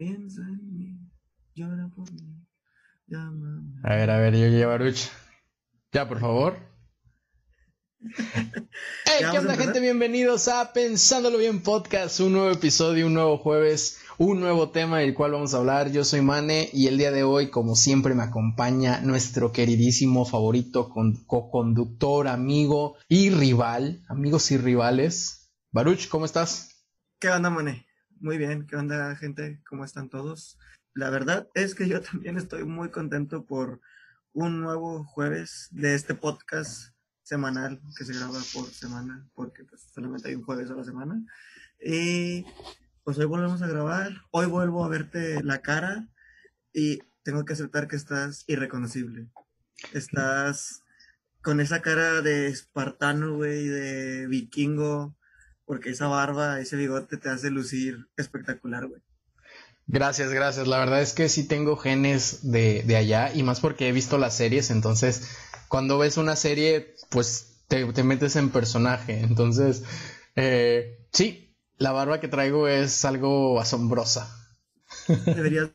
[0.00, 0.98] Piensa en mí,
[1.54, 2.42] llora por mí,
[3.06, 3.82] llámame.
[3.84, 5.10] A ver, a ver, yo Baruch.
[5.92, 6.56] Ya, por favor.
[9.04, 9.78] Hey, ¿qué onda, gente?
[9.78, 15.12] Bienvenidos a Pensándolo Bien Podcast, un nuevo episodio, un nuevo jueves, un nuevo tema del
[15.12, 15.92] cual vamos a hablar.
[15.92, 20.88] Yo soy Mane y el día de hoy, como siempre, me acompaña nuestro queridísimo favorito,
[21.26, 25.52] co-conductor, amigo y rival, amigos y rivales.
[25.72, 26.86] Baruch, ¿cómo estás?
[27.18, 27.89] ¿Qué onda, Mane?
[28.22, 29.62] Muy bien, ¿qué onda gente?
[29.66, 30.58] ¿Cómo están todos?
[30.92, 33.80] La verdad es que yo también estoy muy contento por
[34.34, 40.28] un nuevo jueves de este podcast semanal que se graba por semana, porque pues solamente
[40.28, 41.24] hay un jueves a la semana.
[41.82, 42.44] Y
[43.04, 46.06] pues hoy volvemos a grabar, hoy vuelvo a verte la cara
[46.74, 49.28] y tengo que aceptar que estás irreconocible.
[49.94, 50.82] Estás
[51.40, 55.16] con esa cara de espartano, güey, de vikingo,
[55.70, 59.00] porque esa barba, ese bigote te hace lucir espectacular, güey.
[59.86, 60.66] Gracias, gracias.
[60.66, 64.36] La verdad es que sí tengo genes de, allá y más porque he visto las
[64.36, 65.30] series, entonces
[65.68, 69.20] cuando ves una serie, pues te, metes en personaje.
[69.20, 69.84] Entonces,
[70.34, 74.28] eh, sí, la barba que traigo es algo asombrosa.
[75.24, 75.70] Deberías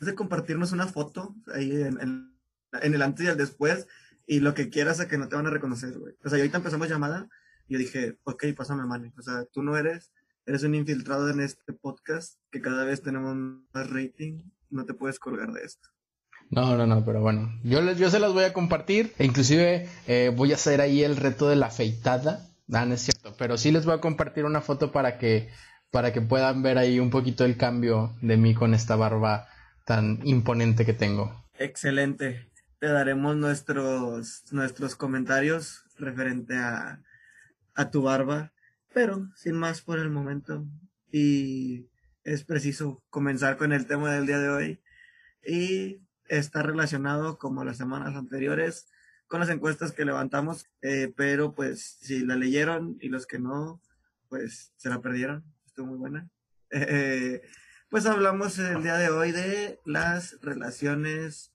[0.00, 3.86] de compartirnos una foto ahí en, en, el antes y el después
[4.26, 6.14] y lo que quieras a que no te van a reconocer, güey.
[6.26, 7.30] O sea, ahorita empezamos llamada
[7.70, 9.12] yo dije, ok, pásame, mani.
[9.16, 10.12] O sea, tú no eres,
[10.44, 14.42] eres un infiltrado en este podcast que cada vez tenemos más rating.
[14.70, 15.88] No te puedes colgar de esto.
[16.50, 20.32] No, no, no, pero bueno, yo, yo se las voy a compartir e inclusive eh,
[20.34, 22.48] voy a hacer ahí el reto de la afeitada.
[22.72, 25.48] Ah, no es cierto, pero sí les voy a compartir una foto para que,
[25.92, 29.46] para que puedan ver ahí un poquito el cambio de mí con esta barba
[29.84, 31.46] tan imponente que tengo.
[31.56, 32.50] Excelente.
[32.80, 37.00] Te daremos nuestros, nuestros comentarios referente a,
[37.74, 38.52] a tu barba,
[38.92, 40.66] pero sin más por el momento.
[41.12, 41.88] Y
[42.24, 44.80] es preciso comenzar con el tema del día de hoy.
[45.44, 48.86] Y está relacionado como las semanas anteriores
[49.26, 53.80] con las encuestas que levantamos, eh, pero pues si la leyeron y los que no,
[54.28, 55.44] pues se la perdieron.
[55.66, 56.28] Estuvo muy buena.
[56.72, 57.42] Eh,
[57.88, 61.52] pues hablamos el día de hoy de las relaciones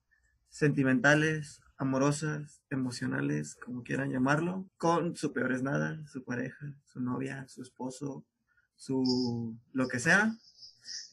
[0.50, 7.46] sentimentales amorosas, emocionales, como quieran llamarlo, con su peor es nada, su pareja, su novia,
[7.48, 8.24] su esposo,
[8.76, 10.34] su lo que sea,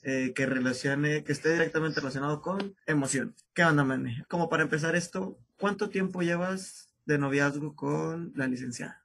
[0.04, 3.36] eh, que relacione, que esté directamente relacionado con emociones.
[3.54, 4.26] ¿Qué onda, Mane?
[4.30, 9.02] Como para empezar esto, ¿cuánto tiempo llevas de noviazgo con la licenciada?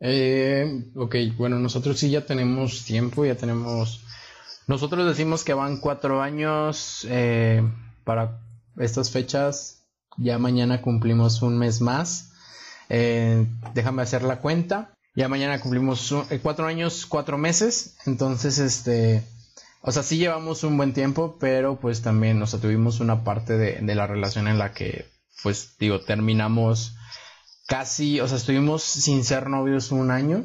[0.00, 4.04] Eh, ok, bueno, nosotros sí ya tenemos tiempo, ya tenemos...
[4.66, 7.62] Nosotros decimos que van cuatro años eh,
[8.04, 8.40] para
[8.76, 9.79] estas fechas
[10.20, 12.32] ya mañana cumplimos un mes más.
[12.88, 14.92] Eh, déjame hacer la cuenta.
[15.16, 17.96] Ya mañana cumplimos eh, cuatro años, cuatro meses.
[18.06, 19.24] Entonces, este,
[19.80, 23.56] o sea, sí llevamos un buen tiempo, pero pues también, o sea, tuvimos una parte
[23.56, 25.06] de, la relación en la que,
[25.42, 26.96] pues, digo, terminamos
[27.66, 30.44] casi, o sea, estuvimos sin ser novios un año,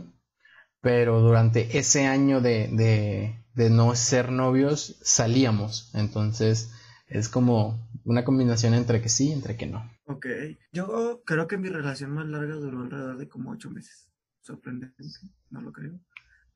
[0.82, 5.92] pero durante ese año de, de, de no ser novios salíamos.
[5.94, 6.70] Entonces,
[7.18, 9.90] es como una combinación entre que sí y entre que no.
[10.06, 10.28] Ok.
[10.72, 14.10] Yo creo que mi relación más larga duró alrededor de como ocho meses.
[14.42, 15.04] Sorprendente,
[15.50, 16.00] no lo creo.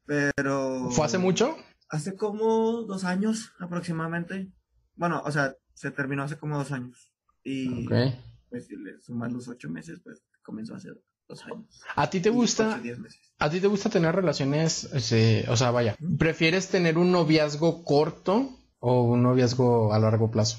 [0.05, 0.89] Pero.
[0.91, 1.57] ¿Fue hace mucho?
[1.89, 4.51] Hace como dos años aproximadamente.
[4.95, 7.11] Bueno, o sea, se terminó hace como dos años.
[7.43, 7.87] Y
[8.49, 10.89] pues si le suman los ocho meses, pues comenzó hace
[11.27, 11.81] dos años.
[11.95, 12.81] ¿A ti te gusta?
[13.39, 14.89] ¿A ti te gusta tener relaciones?
[15.47, 20.57] O sea, vaya, ¿prefieres tener un noviazgo corto o un noviazgo a largo plazo?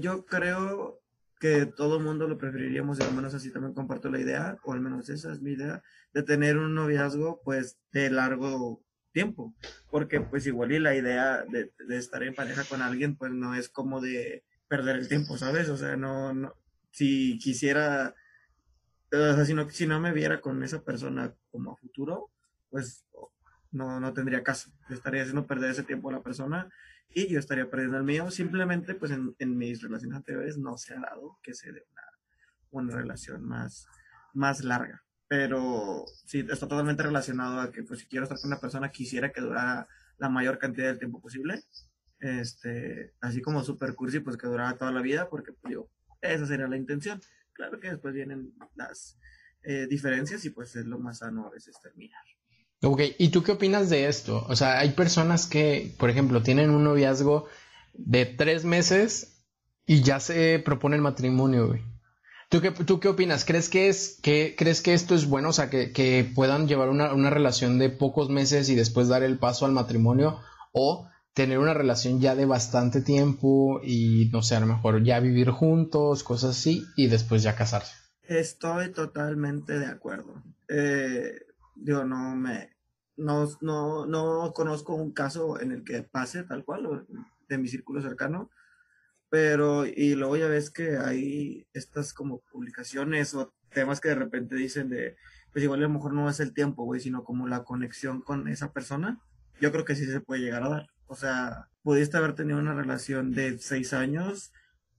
[0.00, 1.00] yo creo
[1.38, 4.72] que todo el mundo lo preferiríamos y al menos así también comparto la idea, o
[4.72, 5.82] al menos esa es mi idea,
[6.14, 8.82] de tener un noviazgo pues de largo
[9.12, 9.54] tiempo,
[9.90, 13.68] porque pues igual y la idea de, estar en pareja con alguien pues no es
[13.68, 15.68] como de perder el tiempo, ¿sabes?
[15.68, 16.54] O sea, no, no
[16.90, 18.14] si quisiera,
[19.12, 22.30] o sea, si no, si no me viera con esa persona como a futuro,
[22.70, 23.04] pues
[23.70, 26.70] no, no tendría caso, estaría haciendo perder ese tiempo a la persona
[27.08, 28.30] y yo estaría perdiendo el mío.
[28.30, 32.02] Simplemente, pues en, en mis relaciones anteriores no se ha dado que se dé una,
[32.70, 33.86] una relación más,
[34.34, 35.02] más larga.
[35.28, 39.32] Pero sí, está totalmente relacionado a que, pues, si quiero estar con una persona, quisiera
[39.32, 39.88] que durara
[40.18, 41.64] la mayor cantidad de tiempo posible.
[42.20, 46.46] Este, así como super cursi, pues que durara toda la vida, porque, pues, yo, esa
[46.46, 47.20] sería la intención.
[47.52, 49.18] Claro que después vienen las
[49.62, 52.22] eh, diferencias y, pues, es lo más sano a veces terminar.
[52.82, 54.44] Ok, ¿y tú qué opinas de esto?
[54.48, 57.46] O sea, hay personas que, por ejemplo, tienen un noviazgo
[57.94, 59.44] de tres meses
[59.86, 61.78] y ya se propone el matrimonio.
[62.48, 63.44] ¿Tú qué, ¿Tú qué opinas?
[63.44, 65.48] ¿Crees que, es, que, ¿Crees que esto es bueno?
[65.48, 69.22] O sea, que, que puedan llevar una, una relación de pocos meses y después dar
[69.22, 70.38] el paso al matrimonio.
[70.72, 75.20] ¿O tener una relación ya de bastante tiempo y no sé, a lo mejor ya
[75.20, 77.94] vivir juntos, cosas así, y después ya casarse.
[78.22, 80.42] Estoy totalmente de acuerdo.
[80.70, 81.45] Eh,
[81.76, 82.76] digo, no me,
[83.16, 87.06] no, no, no conozco un caso en el que pase tal cual,
[87.48, 88.50] de mi círculo cercano,
[89.28, 94.54] pero y luego ya ves que hay estas como publicaciones o temas que de repente
[94.54, 95.16] dicen de,
[95.52, 98.48] pues igual a lo mejor no es el tiempo, güey, sino como la conexión con
[98.48, 99.20] esa persona,
[99.60, 100.86] yo creo que sí se puede llegar a dar.
[101.06, 104.52] O sea, pudiste haber tenido una relación de seis años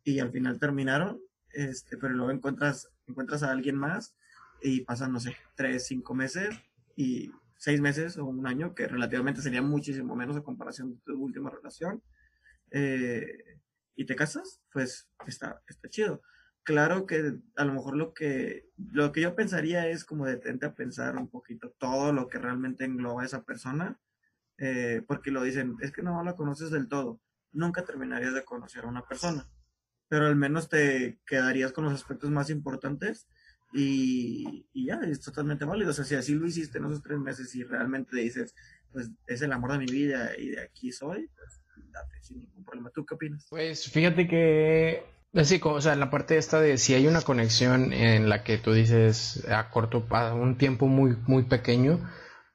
[0.03, 1.19] y al final terminaron,
[1.51, 4.15] este, pero luego encuentras, encuentras a alguien más
[4.61, 6.55] y pasan, no sé, tres, cinco meses
[6.97, 11.17] y seis meses o un año, que relativamente sería muchísimo menos a comparación de tu
[11.17, 12.03] última relación,
[12.71, 13.61] eh,
[13.95, 16.21] y te casas, pues está, está chido.
[16.63, 20.75] Claro que a lo mejor lo que, lo que yo pensaría es como detente a
[20.75, 23.97] pensar un poquito todo lo que realmente engloba a esa persona
[24.57, 27.21] eh, porque lo dicen, es que no la conoces del todo.
[27.51, 29.49] Nunca terminarías de conocer a una persona,
[30.09, 33.27] pero al menos te quedarías con los aspectos más importantes
[33.73, 35.91] y, ya, es totalmente válido.
[35.91, 38.55] O sea, si así lo hiciste en esos tres meses y realmente dices,
[38.91, 41.61] pues es el amor de mi vida y de aquí soy, pues
[41.91, 42.89] date sin ningún problema.
[42.93, 43.45] ¿Tú qué opinas?
[43.49, 45.03] Pues fíjate que
[45.43, 48.73] Sí, o sea, la parte esta de si hay una conexión en la que tú
[48.73, 51.99] dices a corto, a un tiempo muy, muy pequeño,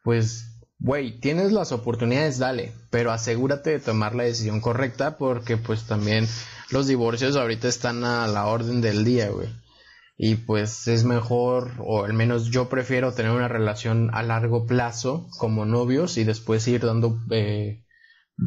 [0.02, 0.48] pues
[0.80, 6.26] güey, tienes las oportunidades, dale, pero asegúrate de tomar la decisión correcta porque pues también
[6.70, 9.48] los divorcios ahorita están a la orden del día, güey.
[10.16, 15.28] Y pues es mejor, o al menos yo prefiero tener una relación a largo plazo
[15.38, 17.84] como novios y después ir dando eh,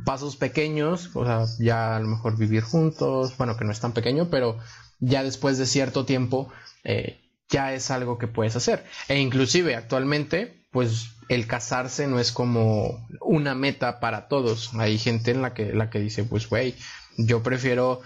[0.05, 3.93] pasos pequeños, o sea, ya a lo mejor vivir juntos, bueno, que no es tan
[3.93, 4.57] pequeño, pero
[4.99, 6.49] ya después de cierto tiempo
[6.83, 7.19] eh,
[7.49, 8.83] ya es algo que puedes hacer.
[9.07, 14.73] E inclusive actualmente, pues el casarse no es como una meta para todos.
[14.75, 16.75] Hay gente en la que, la que dice, pues, güey,
[17.17, 18.01] yo prefiero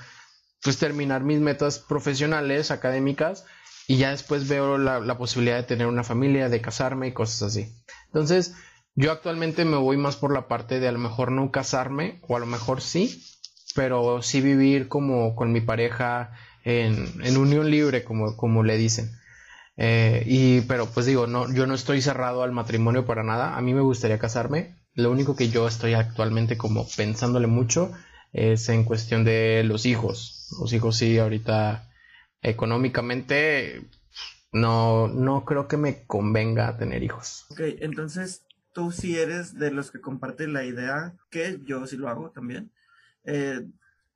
[0.63, 3.45] pues terminar mis metas profesionales, académicas,
[3.87, 7.41] y ya después veo la, la, posibilidad de tener una familia, de casarme y cosas
[7.43, 7.73] así.
[8.07, 8.53] Entonces,
[8.95, 12.35] yo actualmente me voy más por la parte de a lo mejor no casarme, o
[12.35, 13.23] a lo mejor sí,
[13.75, 16.31] pero sí vivir como con mi pareja
[16.63, 19.11] en, en unión libre, como, como le dicen.
[19.81, 23.55] Eh, y, pero pues digo, no, yo no estoy cerrado al matrimonio para nada.
[23.55, 24.75] A mí me gustaría casarme.
[24.93, 27.93] Lo único que yo estoy actualmente como pensándole mucho
[28.33, 30.47] es en cuestión de los hijos.
[30.59, 31.89] Los hijos sí, ahorita
[32.41, 33.89] económicamente
[34.51, 37.45] no, no creo que me convenga tener hijos.
[37.51, 42.09] Ok, entonces tú sí eres de los que comparten la idea, que yo sí lo
[42.09, 42.71] hago también,
[43.25, 43.65] eh,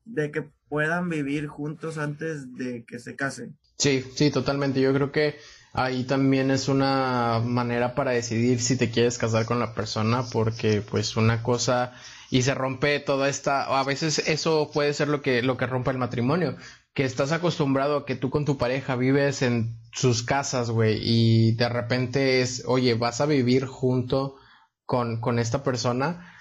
[0.06, 3.58] de que puedan vivir juntos antes de que se casen.
[3.78, 4.82] Sí, sí, totalmente.
[4.82, 5.36] Yo creo que
[5.74, 10.82] ahí también es una manera para decidir si te quieres casar con la persona, porque
[10.82, 11.94] pues una cosa
[12.34, 15.92] y se rompe toda esta, a veces eso puede ser lo que lo que rompe
[15.92, 16.58] el matrimonio,
[16.96, 21.52] que estás acostumbrado a que tú con tu pareja vives en sus casas, güey, y
[21.52, 24.36] de repente es, oye, vas a vivir junto
[24.88, 26.34] con, con esta persona,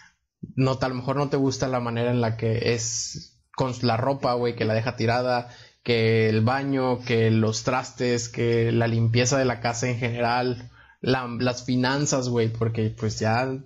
[0.57, 3.99] no, a lo mejor no te gusta la manera en la que es con la
[3.99, 5.51] ropa, güey, que la deja tirada,
[5.83, 10.71] que el baño, que los trastes, que la limpieza de la casa en general,
[11.03, 13.61] las finanzas, güey, porque pues ya, ya,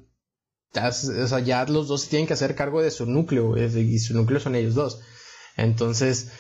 [0.77, 4.41] o sea, ya los dos tienen que hacer cargo de su núcleo, y su núcleo
[4.41, 5.01] son ellos dos.
[5.57, 6.33] Entonces,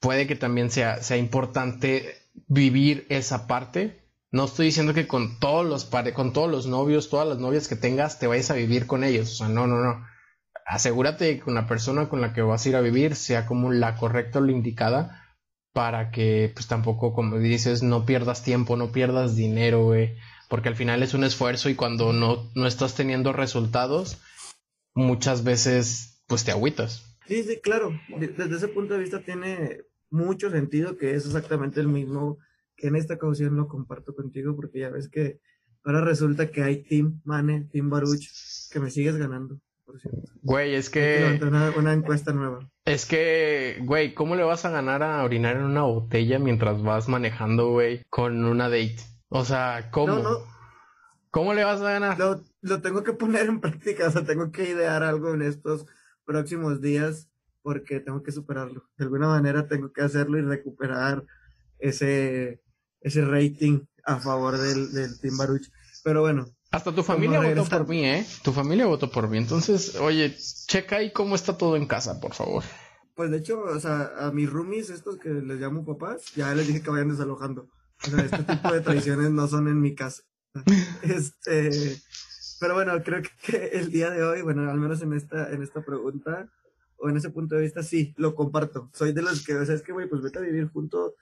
[0.00, 2.14] puede que también sea, sea importante
[2.46, 4.02] vivir esa parte.
[4.30, 7.76] No estoy diciendo que con todos los con todos los novios, todas las novias que
[7.76, 9.32] tengas, te vayas a vivir con ellos.
[9.32, 10.04] O sea, no, no, no
[10.66, 13.96] asegúrate que una persona con la que vas a ir a vivir sea como la
[13.96, 15.20] correcta o la indicada
[15.72, 20.16] para que pues tampoco como dices no pierdas tiempo, no pierdas dinero, güey,
[20.54, 24.22] porque al final es un esfuerzo y cuando no, no estás teniendo resultados
[24.94, 27.18] muchas veces pues te agüitas.
[27.26, 27.90] Sí, sí, claro.
[28.20, 29.80] Desde ese punto de vista tiene
[30.10, 32.38] mucho sentido que es exactamente el mismo
[32.76, 35.40] que en esta ocasión lo comparto contigo porque ya ves que
[35.82, 38.24] ahora resulta que hay Team Mane, Team Baruch,
[38.70, 39.58] que me sigues ganando.
[40.42, 41.36] Güey, es que.
[41.42, 42.60] Una, encuesta nueva.
[42.84, 47.08] Es que, güey, ¿cómo le vas a ganar a orinar en una botella mientras vas
[47.08, 49.13] manejando, güey, con una date?
[49.28, 50.22] O sea, ¿cómo?
[51.30, 52.18] ¿Cómo le vas a ganar?
[52.18, 55.86] Lo, lo tengo que poner en práctica, o sea, tengo que idear algo en estos
[56.24, 57.28] próximos días
[57.62, 58.88] porque tengo que superarlo.
[58.96, 61.24] De alguna manera tengo que hacerlo y recuperar
[61.78, 62.62] ese,
[63.00, 65.70] ese rating a favor del, del Team Baruch.
[66.04, 68.26] Pero bueno, hasta tu familia votó por mí, ¿eh?
[68.42, 69.38] Tu familia votó por mí.
[69.38, 72.64] Entonces, oye, checa ahí cómo está todo en casa, por favor.
[73.14, 76.66] Pues de hecho, o sea, a mis roomies, estos que les llamo papás, ya les
[76.66, 77.68] dije que vayan desalojando.
[78.04, 80.22] Sea, este tipo de tradiciones no son en mi casa.
[81.02, 81.70] Este,
[82.60, 85.84] pero bueno, creo que el día de hoy, bueno, al menos en esta, en esta
[85.84, 86.48] pregunta,
[86.96, 88.88] o en ese punto de vista, sí, lo comparto.
[88.92, 91.14] Soy de los que, o sea, es que, güey, pues vete a vivir junto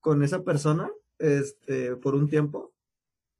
[0.00, 2.72] con esa persona, este, por un tiempo,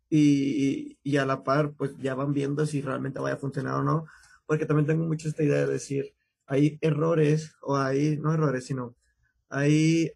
[0.09, 3.83] y, y, a la par, pues ya van viendo si realmente vaya a funcionar o
[3.83, 4.07] no,
[4.47, 6.15] porque también tengo mucho esta idea de decir,
[6.47, 8.95] hay errores, o hay, no errores, sino
[9.49, 10.11] hay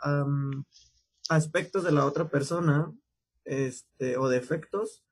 [1.30, 2.92] aspectos de la otra persona,
[3.44, 5.04] este, o defectos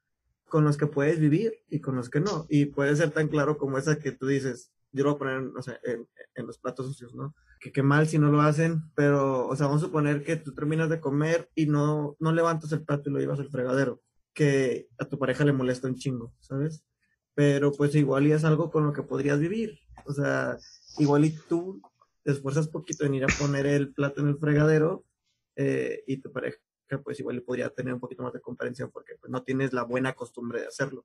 [0.48, 2.46] con los que puedes vivir y con los que no.
[2.48, 6.06] Y puede ser tan claro como esa que tú dices, yo lo voy a poner,
[6.34, 7.34] en los platos sucios, ¿no?
[7.60, 10.54] Que qué mal si no lo hacen, pero, o sea, vamos a suponer que tú
[10.54, 14.02] terminas de comer y no, no levantas el plato y lo llevas al fregadero,
[14.34, 16.84] que a tu pareja le molesta un chingo, ¿sabes?
[17.34, 20.56] Pero pues igual y es algo con lo que podrías vivir, o sea,
[20.98, 21.80] igual y tú
[22.24, 25.04] te esfuerzas poquito en ir a poner el plato en el fregadero
[25.60, 26.56] eh, y tu pareja
[27.02, 30.14] pues igual podría tener un poquito más de comprensión porque pues, no tienes la buena
[30.14, 31.04] costumbre de hacerlo,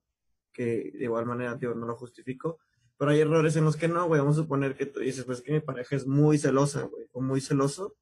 [0.53, 2.59] que de igual manera, tío, no lo justifico,
[2.95, 5.41] pero hay errores en los que no, güey, vamos a suponer que tú dices, pues
[5.41, 7.97] que mi pareja es muy celosa, güey, o muy celoso,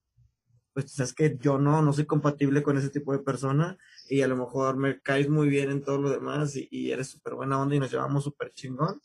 [0.73, 3.77] pues sabes que yo no, no soy compatible con ese tipo de persona
[4.09, 7.35] y a lo mejor me caes muy bien en todo lo demás y, eres súper
[7.35, 9.01] buena onda y nos llevamos súper chingón,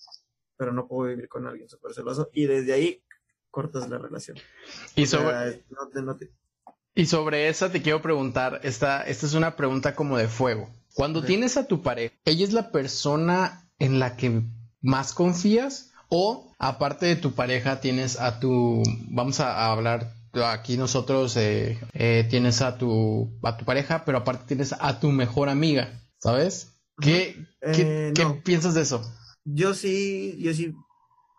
[0.57, 3.05] pero no puedo vivir con alguien súper celoso y desde ahí
[3.53, 4.37] cortas la relación.
[4.97, 5.65] Y sobre...
[6.97, 10.71] Y sobre esa te quiero preguntar, esta, esta es una pregunta como de fuego.
[10.95, 14.41] Cuando tienes a tu pareja, ¿ella es la persona en la que
[14.81, 15.93] más confías?
[16.09, 22.27] O aparte de tu pareja tienes a tu, vamos a, hablar aquí nosotros, eh, eh,
[22.31, 26.73] tienes a tu, a tu pareja, pero aparte tienes a tu mejor amiga, ¿sabes?
[26.99, 29.03] ¿Qué, ¿qué, eh, piensas de eso?
[29.45, 30.75] Yo sí, yo sí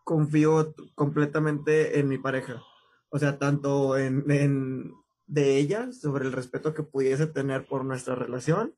[0.03, 2.61] confío completamente en mi pareja.
[3.09, 4.93] O sea, tanto en,
[5.27, 8.74] de ella sobre el respeto que pudiese tener por nuestra relación,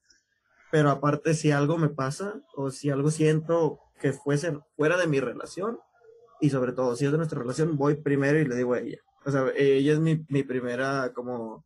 [0.71, 5.19] pero aparte si algo me pasa o si algo siento que fuese fuera de mi
[5.19, 5.79] relación
[6.41, 8.99] y sobre todo si es de nuestra relación, voy primero y le digo a ella.
[9.25, 11.65] O sea, ella es mi, mi primera como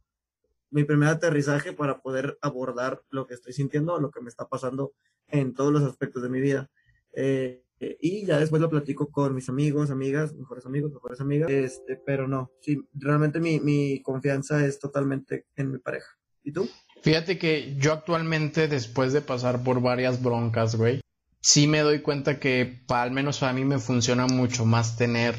[0.74, 4.94] mi primer aterrizaje para poder abordar lo que estoy sintiendo, lo que me está pasando
[5.28, 6.72] en todos los aspectos de mi vida.
[7.14, 11.50] Eh, eh, y ya después lo platico con mis amigos, amigas, mejores amigos, mejores amigas.
[11.50, 16.08] Este, pero no, sí, realmente mi, mi confianza es totalmente en mi pareja.
[16.44, 16.70] ¿Y tú?
[17.02, 21.02] Fíjate que yo actualmente, después de pasar por varias broncas, güey,
[21.42, 25.36] sí me doy cuenta que al menos para mí me funciona mucho más tener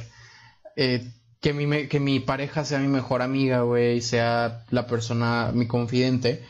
[0.77, 1.11] eh,
[1.41, 6.45] que, mi, que mi pareja sea mi mejor amiga, güey, sea la persona, mi confidente,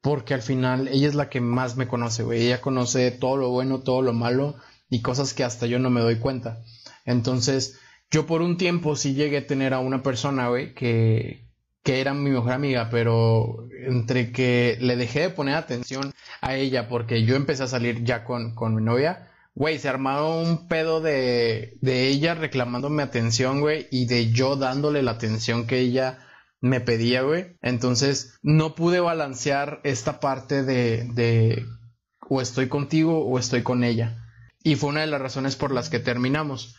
[0.00, 3.50] porque al final ella es la que más me conoce, güey, ella conoce todo lo
[3.50, 4.56] bueno, todo lo malo,
[4.90, 6.62] y cosas que hasta yo no me doy cuenta.
[7.04, 7.78] Entonces,
[8.10, 11.46] yo por un tiempo sí llegué a tener a una persona, güey, que,
[11.82, 16.88] que era mi mejor amiga, pero entre que le dejé de poner atención a ella
[16.88, 21.00] porque yo empecé a salir ya con, con mi novia, güey, se armado un pedo
[21.00, 26.18] de, de ella reclamándome atención, güey, y de yo dándole la atención que ella
[26.60, 27.56] me pedía, güey.
[27.60, 31.66] Entonces, no pude balancear esta parte de, de
[32.28, 34.24] o estoy contigo o estoy con ella
[34.62, 36.76] y fue una de las razones por las que terminamos.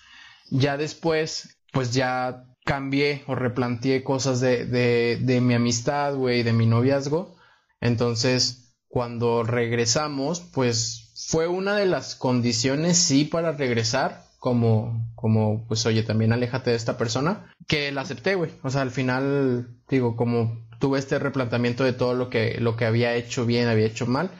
[0.50, 6.54] Ya después, pues ya cambié o replanteé cosas de, de, de mi amistad, güey, de
[6.54, 7.36] mi noviazgo.
[7.82, 15.86] Entonces, cuando regresamos, pues fue una de las condiciones, sí, para regresar, como, como, pues
[15.86, 18.52] oye, también aléjate de esta persona, que la acepté, güey.
[18.64, 22.86] O sea, al final, digo, como tuve este replanteamiento de todo lo que, lo que
[22.86, 24.32] había hecho bien, había hecho mal,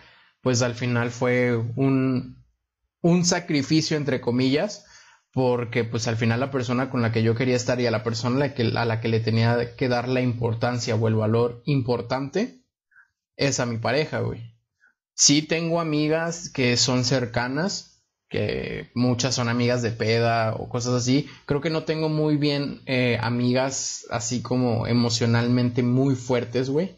[0.42, 2.39] pues al final fue un,
[3.02, 4.86] un sacrificio entre comillas,
[5.32, 8.04] porque pues al final la persona con la que yo quería estar y a la
[8.04, 8.54] persona a la
[9.00, 12.64] que, que le tenía que dar la importancia o el valor importante
[13.38, 14.56] es a mi pareja, güey.
[15.14, 21.28] Sí tengo amigas que son cercanas, que muchas son amigas de peda o cosas así.
[21.46, 26.96] Creo que no tengo muy bien eh, amigas así como emocionalmente muy fuertes, güey.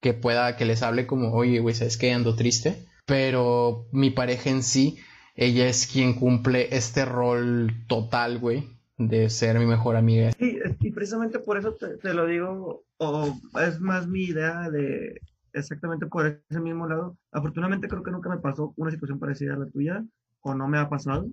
[0.00, 2.12] Que pueda, que les hable como, oye, güey, ¿sabes qué?
[2.12, 2.86] Ando triste.
[3.06, 4.98] Pero mi pareja en sí
[5.34, 10.32] ella es quien cumple este rol total, güey, de ser mi mejor amiga.
[10.32, 15.20] Sí, y precisamente por eso te, lo digo, o es más mi idea de
[15.52, 17.16] exactamente por ese mismo lado.
[17.32, 20.04] Afortunadamente creo que nunca me pasó una situación parecida a la tuya,
[20.40, 21.26] o no me ha pasado,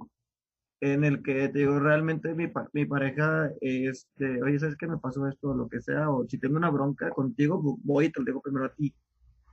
[0.80, 5.28] en el que te digo, realmente mi, mi pareja, este, oye, ¿sabes qué me pasó
[5.28, 6.10] esto o lo que sea?
[6.10, 8.92] O si tengo una bronca contigo, voy y te lo digo primero a ti.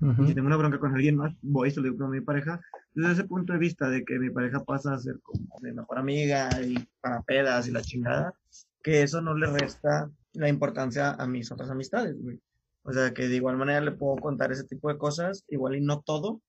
[0.00, 2.21] Y si tengo una bronca con alguien más, voy y se lo digo a mi
[2.21, 2.61] pareja.
[2.95, 5.99] Desde ese punto de vista de que mi pareja pasa a ser como mi mejor
[5.99, 8.33] amiga y para pedas y la chingada,
[8.83, 12.40] que eso no le resta la importancia a mis otras amistades, güey.
[12.83, 15.81] O sea, que de igual manera le puedo contar ese tipo de cosas, igual y
[15.81, 16.40] no todo,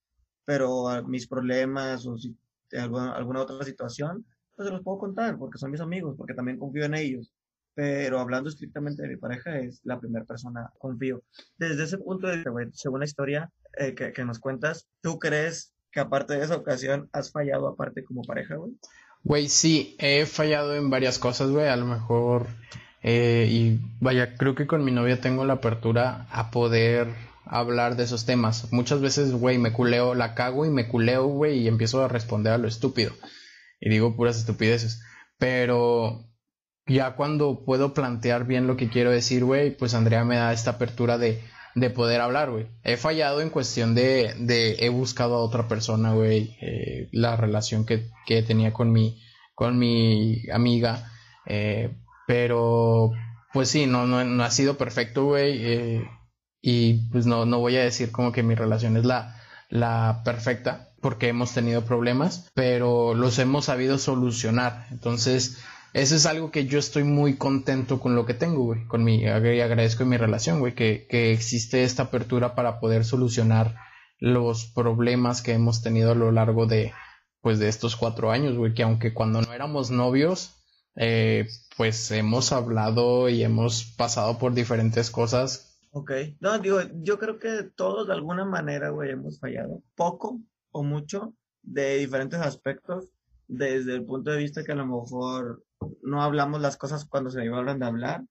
[0.46, 2.38] pero a mis problemas o si
[2.78, 4.26] alguna, alguna otra situación,
[4.56, 7.34] pues se los puedo contar porque son mis amigos, porque también confío en ellos.
[7.80, 11.24] Pero hablando estrictamente de mi pareja, es la primera persona confío.
[11.58, 15.74] Desde ese punto de vista, según la historia eh, que, que, nos cuentas, ¿tú crees
[15.90, 18.74] que aparte de esa ocasión has fallado aparte como pareja, güey?
[19.24, 21.70] Güey, sí, he fallado en varias cosas, güey.
[21.70, 22.48] A lo mejor
[23.02, 27.08] eh, y vaya, creo que con mi novia tengo la apertura a poder
[27.46, 28.74] hablar de esos temas.
[28.74, 32.52] Muchas veces, güey, me culeo, la cago y me culeo, güey, y empiezo a responder
[32.52, 33.14] a lo estúpido.
[33.80, 35.02] Y digo puras estupideces.
[35.38, 36.29] Pero
[36.90, 40.72] ya cuando puedo plantear bien lo que quiero decir, güey, pues Andrea me da esta
[40.72, 41.42] apertura de,
[41.76, 42.68] de poder hablar, güey.
[42.84, 47.86] He fallado en cuestión de, de he buscado a otra persona, güey, eh, la relación
[47.86, 49.22] que, que, tenía con mi,
[49.56, 51.12] con mi amiga.
[51.46, 51.96] Eh,
[52.28, 53.12] pero,
[53.54, 55.60] pues sí, no, no, no ha sido perfecto, güey.
[55.64, 56.10] Eh,
[56.62, 60.90] y pues no, no voy a decir como que mi relación es la, la perfecta,
[61.02, 64.88] porque hemos tenido problemas, pero los hemos sabido solucionar.
[64.92, 65.60] Entonces,
[65.94, 68.86] eso es algo que yo estoy muy contento con lo que tengo, güey.
[68.86, 73.76] Con mi, agradezco mi relación, güey, que, que existe esta apertura para poder solucionar
[74.20, 76.94] los problemas que hemos tenido a lo largo de,
[77.42, 78.74] pues, de estos cuatro años, güey.
[78.74, 80.56] Que aunque cuando no éramos novios,
[80.96, 85.80] eh, pues hemos hablado y hemos pasado por diferentes cosas.
[85.92, 90.40] Ok, no, digo, yo creo que todos de alguna manera, güey, hemos fallado, poco
[90.72, 93.10] o mucho, de diferentes aspectos,
[93.48, 95.64] desde el punto de vista que a lo mejor
[96.02, 98.24] no hablamos las cosas cuando se hablan de hablar,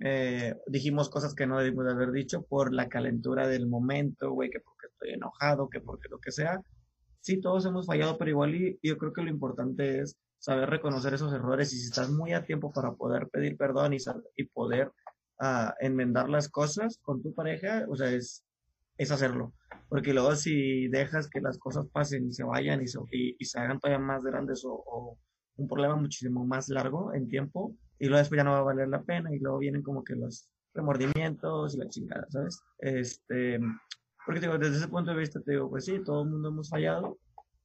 [0.00, 4.50] eh, dijimos cosas que no debimos de haber dicho por la calentura del momento, güey,
[4.50, 6.60] que porque estoy enojado, que porque lo que sea.
[7.20, 11.14] Sí, todos hemos fallado, pero igual y yo creo que lo importante es saber reconocer
[11.14, 13.98] esos errores y si estás muy a tiempo para poder pedir perdón y,
[14.36, 14.90] y poder
[15.40, 18.44] uh, enmendar las cosas con tu pareja, o sea, es,
[18.98, 19.52] es hacerlo.
[19.88, 23.60] Porque luego si dejas que las cosas pasen y se vayan y se, y, se
[23.60, 25.16] hagan todavía más grandes o,
[25.56, 28.88] un problema muchísimo más largo en tiempo, y luego después ya no va a valer
[28.88, 32.60] la pena y luego vienen como que los remordimientos y la chingada, ¿sabes?
[32.78, 33.60] Este,
[34.24, 36.68] porque digo, desde ese punto de vista te digo, pues sí, todo el mundo hemos
[36.68, 37.18] fallado,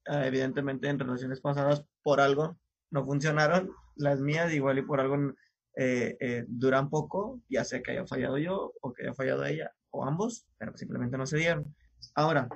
[0.09, 2.57] uh, evidentemente en relaciones pasadas por algo
[2.91, 5.33] no funcionaron, las mías igual y por algo
[5.75, 9.71] eh, eh, duran poco, ya sea que haya fallado yo o que haya fallado ella,
[9.89, 11.75] o ambos, pero simplemente no se dieron.
[12.15, 12.47] Ahora,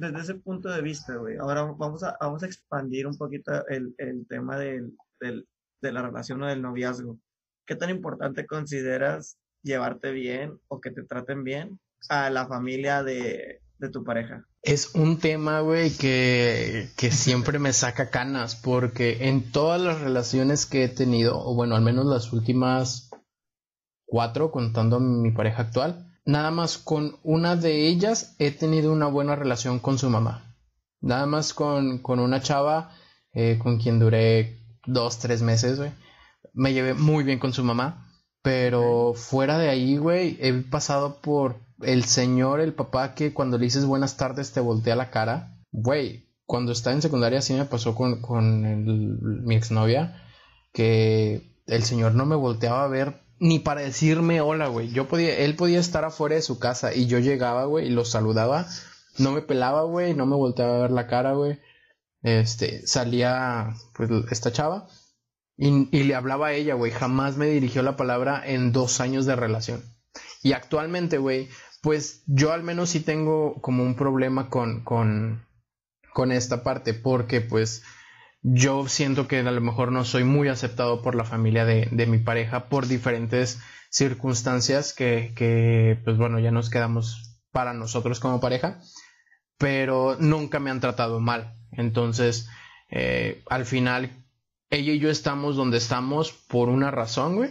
[0.00, 3.94] desde ese punto de vista, güey, ahora vamos a, vamos a expandir un poquito el,
[3.98, 5.46] el tema del, del,
[5.82, 7.18] de la relación o del noviazgo.
[7.66, 13.60] ¿Qué tan importante consideras llevarte bien o que te traten bien a la familia de,
[13.78, 14.46] de tu pareja?
[14.62, 20.66] Es un tema, güey, que, que siempre me saca canas, porque en todas las relaciones
[20.66, 23.10] que he tenido, o bueno, al menos las últimas
[24.06, 29.06] cuatro, contando a mi pareja actual, nada más con una de ellas he tenido una
[29.06, 30.56] buena relación con su mamá.
[31.00, 32.92] Nada más con, con una chava
[33.32, 35.90] eh, con quien duré dos, tres meses, güey.
[36.52, 38.06] Me llevé muy bien con su mamá.
[38.42, 43.64] Pero fuera de ahí, güey, he pasado por el señor, el papá que cuando le
[43.64, 45.58] dices buenas tardes te voltea la cara.
[45.72, 50.22] Güey, cuando estaba en secundaria así me pasó con, con mi exnovia
[50.72, 54.90] que el señor no me volteaba a ver ni para decirme hola, güey.
[54.92, 58.04] Yo podía, él podía estar afuera de su casa y yo llegaba, güey, y lo
[58.04, 58.68] saludaba.
[59.18, 61.58] No me pelaba, güey, no me volteaba a ver la cara, güey.
[62.22, 64.88] Este, salía, pues, esta chava
[65.56, 66.92] y, y le hablaba a ella, güey.
[66.92, 69.82] Jamás me dirigió la palabra en dos años de relación.
[70.42, 71.48] Y actualmente, güey,
[71.82, 75.46] pues yo al menos sí tengo como un problema con, con,
[76.12, 77.82] con esta parte, porque pues
[78.42, 82.06] yo siento que a lo mejor no soy muy aceptado por la familia de, de
[82.06, 88.40] mi pareja por diferentes circunstancias que, que, pues bueno, ya nos quedamos para nosotros como
[88.40, 88.80] pareja,
[89.58, 91.56] pero nunca me han tratado mal.
[91.72, 92.48] Entonces,
[92.88, 94.10] eh, al final,
[94.70, 97.50] ella y yo estamos donde estamos por una razón, güey.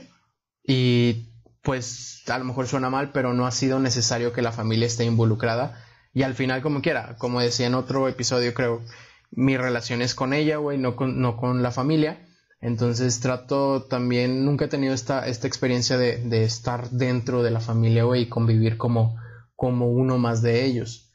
[0.64, 1.30] Y
[1.62, 5.06] pues a lo mejor suena mal, pero no ha sido necesario que la familia esté
[5.06, 5.86] involucrada.
[6.14, 8.82] Y al final, como quiera, como decía en otro episodio, creo,
[9.32, 12.26] mi relación es con ella, güey, no con, no con la familia.
[12.62, 17.62] Entonces trato también, nunca he tenido esta, esta experiencia de, de estar dentro de la
[17.62, 19.18] familia, güey, y convivir como,
[19.56, 21.12] como uno más de ellos.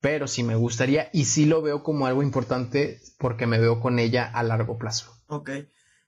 [0.00, 3.98] Pero sí me gustaría y sí lo veo como algo importante porque me veo con
[3.98, 5.12] ella a largo plazo.
[5.26, 5.50] Ok.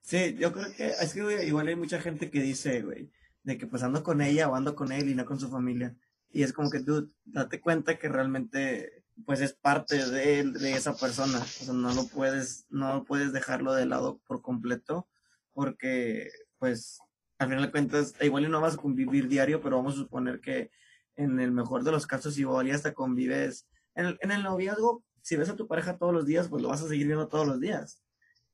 [0.02, 3.10] Sí, yo creo que es que igual hay mucha gente que dice, güey,
[3.42, 5.96] de que pues ando con ella o ando con él y no con su familia.
[6.30, 10.94] Y es como que tú date cuenta que realmente pues es parte de, de esa
[10.96, 11.38] persona.
[11.38, 15.08] O sea, no lo puedes, no puedes dejarlo de lado por completo
[15.52, 16.98] porque pues
[17.38, 20.70] al final de cuentas igual no vas a convivir diario, pero vamos a suponer que
[21.16, 23.66] en el mejor de los casos igual y hasta convives.
[23.94, 26.68] En el, en el noviazgo si ves a tu pareja todos los días, pues lo
[26.68, 28.00] vas a seguir viendo todos los días.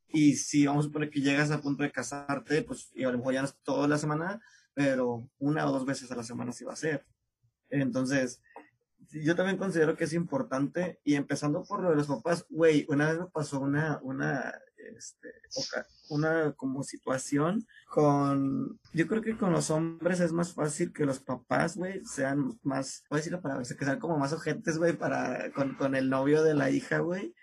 [0.08, 3.18] Y si vamos a suponer que llegas a punto de casarte, pues y a lo
[3.18, 4.40] mejor ya no es toda la semana,
[4.72, 7.04] pero una o dos veces a la semana sí va a ser.
[7.68, 8.40] Entonces,
[9.10, 13.10] yo también considero que es importante, y empezando por lo de los papás, güey, una
[13.10, 14.54] vez me pasó una, una,
[14.96, 15.32] este,
[16.08, 21.20] una como situación con, yo creo que con los hombres es más fácil que los
[21.20, 25.50] papás, güey, sean más, voy a decirlo para que sean como más ojentes, güey, para,
[25.52, 27.34] con, con el novio de la hija, güey,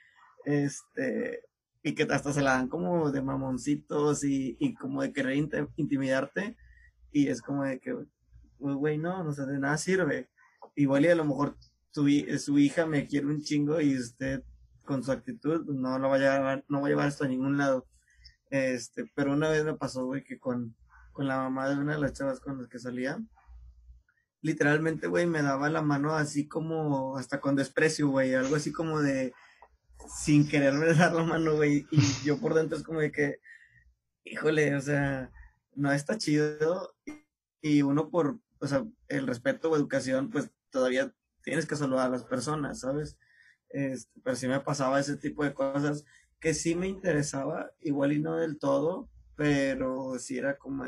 [0.46, 1.44] este,
[1.84, 5.36] y que hasta se la dan como de mamoncitos y, y como de querer
[5.76, 6.58] intimidarte,
[7.12, 7.96] y es como de que,
[8.60, 10.30] güey, no, no sé, de nada sirve.
[10.80, 11.58] Igual y a lo mejor
[11.92, 14.44] su, hija me quiere un chingo y usted
[14.86, 17.58] con su actitud no lo va a llevar, no va a llevar esto a ningún
[17.58, 17.86] lado.
[18.50, 20.78] Este, pero una vez me pasó, güey, que con,
[21.12, 23.20] con la mamá de una de las chavas con las que salía,
[24.42, 29.02] literalmente, güey, me daba la mano así como, hasta con desprecio, güey, algo así como
[29.02, 29.34] de,
[30.08, 33.42] sin quererme dar la mano, güey, y yo por dentro es como de que,
[34.24, 35.30] híjole, o sea,
[35.76, 36.96] no está chido,
[37.62, 42.10] y uno por, o sea, el respeto o educación, pues todavía tienes que saludar a
[42.10, 43.18] las personas, ¿sabes?
[43.70, 46.04] Este, pero sí me pasaba ese tipo de cosas
[46.40, 50.86] que sí me interesaba, igual y no del todo, pero sí era como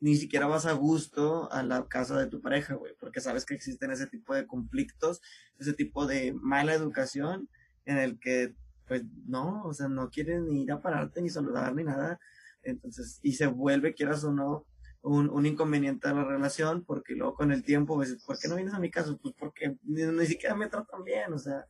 [0.00, 3.54] ni siquiera vas a gusto a la casa de tu pareja, güey, porque sabes que
[3.54, 5.20] existen ese tipo de conflictos,
[5.58, 7.48] ese tipo de mala educación
[7.84, 8.54] en el que,
[8.86, 12.20] pues, no, o sea, no quieren ni ir a pararte ni saludar ni nada,
[12.62, 14.66] entonces, y se vuelve, quieras o no,
[15.02, 18.56] un, un inconveniente a la relación, porque luego con el tiempo, pues, ¿por qué no
[18.56, 19.16] vienes a mi casa?
[19.20, 21.66] Pues porque ni, siquiera me tratan bien, o sea,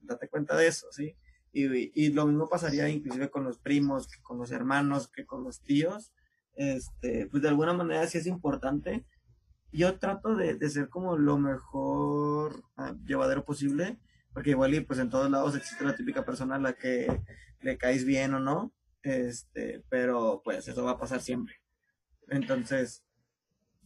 [0.00, 1.16] date cuenta de eso, ¿sí?
[1.52, 5.62] Y, lo mismo pasaría inclusive con los primos, que con los hermanos, que con los
[5.62, 6.12] tíos.
[6.56, 9.04] Este, pues de alguna manera sí es importante.
[9.72, 13.98] Yo trato de, ser como lo mejor ah, llevadero posible,
[14.32, 17.06] porque igual y pues en todos lados existe la típica persona a la que
[17.60, 21.63] le caes bien o no, este, pero pues eso va a pasar siempre.
[22.28, 23.04] Entonces,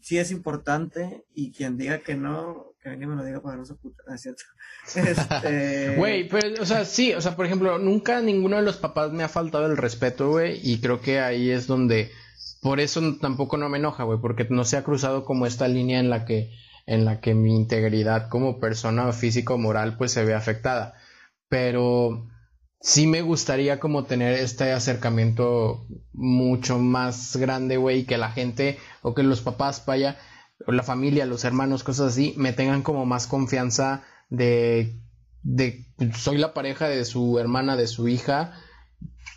[0.01, 3.65] sí es importante y quien diga que no, que venga me lo diga para no
[3.65, 4.43] se puta, es cierto.
[4.97, 5.97] Este...
[5.97, 9.23] Güey, pero, o sea, sí, o sea, por ejemplo, nunca ninguno de los papás me
[9.23, 12.11] ha faltado el respeto, güey, y creo que ahí es donde,
[12.63, 16.01] por eso tampoco no me enoja, güey, porque no se ha cruzado como esta línea
[16.01, 16.53] en la que,
[16.87, 20.95] en la que mi integridad como persona física o moral, pues se ve afectada.
[21.51, 22.29] Pero
[22.81, 29.15] sí me gustaría como tener este acercamiento mucho más grande, güey, que la gente o
[29.15, 30.19] que los papás, vaya,
[30.67, 35.01] o la familia, los hermanos, cosas así, me tengan como más confianza de,
[35.43, 35.87] de
[36.17, 38.55] soy la pareja de su hermana, de su hija,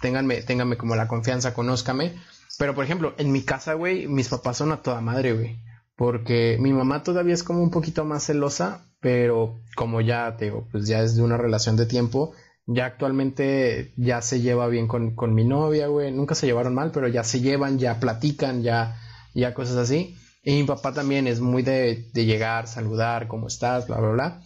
[0.01, 2.15] ténganme, ténganme como la confianza, conózcame.
[2.57, 5.59] Pero, por ejemplo, en mi casa, güey, mis papás son a toda madre, güey.
[5.95, 10.67] Porque mi mamá todavía es como un poquito más celosa, pero como ya te digo,
[10.71, 12.33] pues ya es de una relación de tiempo,
[12.67, 16.11] ya actualmente ya se lleva bien con, con mi novia, güey.
[16.11, 18.97] Nunca se llevaron mal, pero ya se llevan, ya platican, ya,
[19.33, 20.15] ya cosas así.
[20.43, 23.87] Y mi papá también es muy de, de llegar, saludar, ¿cómo estás?
[23.87, 24.43] Bla, bla, bla.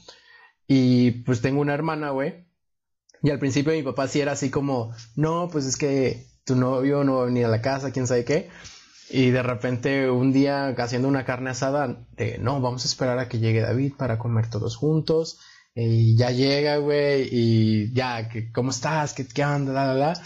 [0.67, 2.45] Y pues tengo una hermana, güey.
[3.21, 7.03] Y al principio mi papá sí era así como, no, pues es que tu novio
[7.03, 8.49] no va a venir a la casa, quién sabe qué.
[9.09, 13.29] Y de repente un día haciendo una carne asada, de, no, vamos a esperar a
[13.29, 15.39] que llegue David para comer todos juntos
[15.75, 19.13] y ya llega, güey, y ya, que, ¿cómo estás?
[19.13, 19.73] ¿Qué, qué onda?
[19.73, 20.23] La, la, la.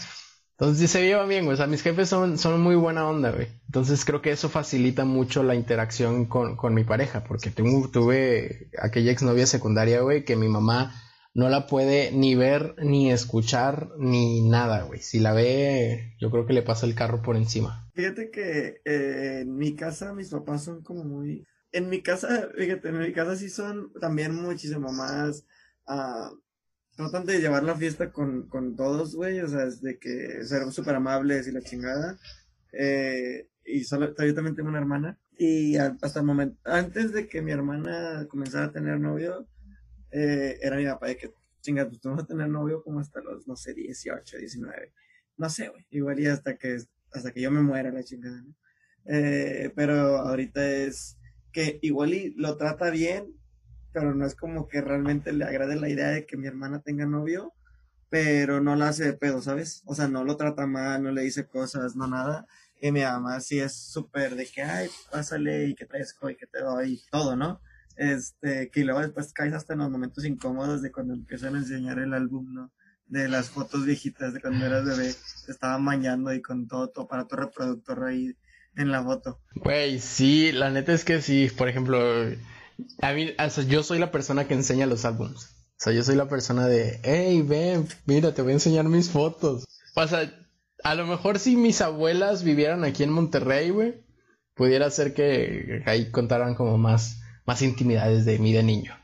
[0.52, 1.54] Entonces se lleva bien, güey.
[1.54, 3.48] O sea, mis jefes son, son muy buena onda, güey.
[3.66, 9.10] Entonces creo que eso facilita mucho la interacción con, con mi pareja, porque tuve aquella
[9.10, 10.94] exnovia secundaria, güey, que mi mamá
[11.34, 15.00] no la puede ni ver, ni escuchar, ni nada, güey.
[15.00, 17.90] Si la ve, yo creo que le pasa el carro por encima.
[17.94, 22.88] Fíjate que eh, en mi casa mis papás son como muy en mi casa, fíjate,
[22.88, 25.44] en mi casa sí son también muchísimo más.
[25.86, 26.36] Uh,
[26.96, 29.40] tratan de llevar la fiesta con, con todos, güey.
[29.40, 32.18] O sea, es de que ser súper amables y la chingada.
[32.72, 35.18] Eh, y solo, yo también tengo una hermana.
[35.36, 39.48] Y hasta el momento, antes de que mi hermana comenzara a tener novio,
[40.10, 43.56] eh, era mi papá de que, chinga, pues a tener novio como hasta los, no
[43.56, 44.92] sé, 18, 19.
[45.38, 45.86] No sé, güey.
[45.90, 46.76] Igual y hasta que,
[47.12, 48.54] hasta que yo me muera la chingada, ¿no?
[49.06, 51.16] Eh, pero ahorita es
[51.52, 53.34] que igual y lo trata bien,
[53.92, 57.06] pero no es como que realmente le agrade la idea de que mi hermana tenga
[57.06, 57.52] novio,
[58.08, 59.82] pero no la hace de pedo, ¿sabes?
[59.86, 62.46] O sea, no lo trata mal, no le dice cosas, no nada.
[62.80, 66.46] Y mi mamá sí es súper de que, ay, pásale y que traigo y que
[66.46, 67.60] te doy, todo, ¿no?
[67.96, 71.98] Este, que luego después caes hasta en los momentos incómodos de cuando empiezan a enseñar
[71.98, 72.72] el álbum, ¿no?
[73.06, 75.14] De las fotos viejitas de cuando eras bebé,
[75.46, 78.34] te estaba mañando y con todo tu aparato reproductor ahí
[78.76, 79.40] en la foto.
[79.54, 81.98] Güey, sí, la neta es que sí, por ejemplo,
[83.00, 83.32] a mí,
[83.68, 85.56] yo soy la persona que enseña los álbumes.
[85.80, 89.10] O sea, yo soy la persona de, hey, ven, mira, te voy a enseñar mis
[89.10, 89.64] fotos.
[89.94, 90.30] O sea,
[90.84, 94.04] a lo mejor si mis abuelas vivieran aquí en Monterrey, güey,
[94.54, 98.99] pudiera ser que ahí contaran como más, más intimidades de mí de niño.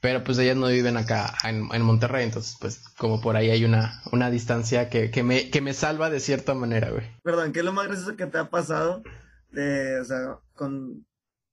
[0.00, 4.00] Pero pues ellas no viven acá en, Monterrey, entonces pues como por ahí hay una,
[4.12, 7.04] una distancia que, que, me, que me salva de cierta manera, güey.
[7.24, 9.02] Perdón, ¿qué es lo más gracioso que te ha pasado
[9.50, 11.04] de, o sea, con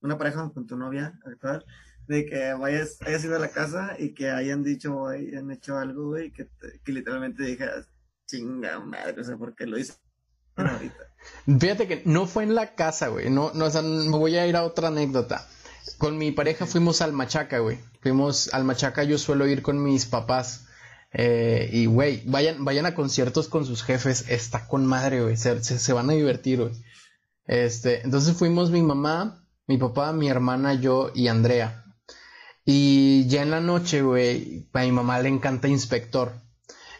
[0.01, 1.65] una pareja, con tu novia actual,
[2.07, 5.77] de que vayas, hayas ido a la casa y que hayan dicho o hayan hecho
[5.77, 6.47] algo, güey, que,
[6.83, 7.87] que literalmente dijeras,
[8.27, 9.93] chinga madre, o sea, porque lo hice
[10.55, 11.15] ahorita.
[11.59, 14.45] Fíjate que no fue en la casa, güey, no, no, o sea, me voy a
[14.45, 15.47] ir a otra anécdota.
[15.97, 17.79] Con mi pareja fuimos al Machaca, güey.
[18.01, 20.65] Fuimos al Machaca, yo suelo ir con mis papás.
[21.13, 24.25] Eh, y, güey, vayan, vayan a conciertos con sus jefes.
[24.27, 25.37] Está con madre, güey.
[25.37, 26.73] Se, se, van a divertir, güey.
[27.45, 31.85] Este, entonces fuimos mi mamá, mi papá, mi hermana, yo y Andrea.
[32.65, 36.33] Y ya en la noche, güey, a mi mamá le encanta Inspector.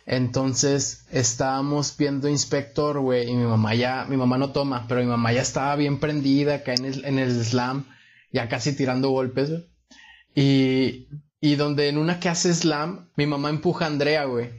[0.06, 5.08] Entonces estábamos viendo Inspector, güey, y mi mamá ya, mi mamá no toma, pero mi
[5.08, 7.86] mamá ya estaba bien prendida acá en el, en el slam
[8.32, 9.52] ya casi tirando golpes,
[10.34, 11.08] Y,
[11.40, 14.50] y donde en una que hace slam, mi mamá empuja a Andrea, güey.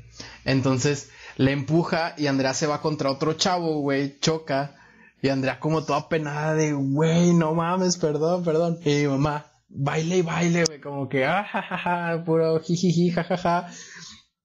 [0.44, 4.74] Entonces le empuja y Andrea se va contra otro chavo, güey, choca.
[5.22, 8.79] Y Andrea como toda penada de, güey, no mames, perdón, perdón.
[8.85, 13.68] Y mi mamá, baile y baile, güey, como que, ah, ja, puro jijiji, jajaja.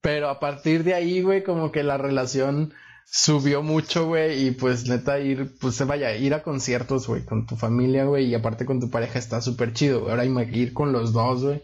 [0.02, 2.74] Pero a partir de ahí, güey, como que la relación
[3.13, 7.45] subió mucho, güey, y pues neta ir, pues se vaya, ir a conciertos, güey, con
[7.45, 11.12] tu familia, güey, y aparte con tu pareja está súper chido, Ahora ir con los
[11.12, 11.62] dos, güey,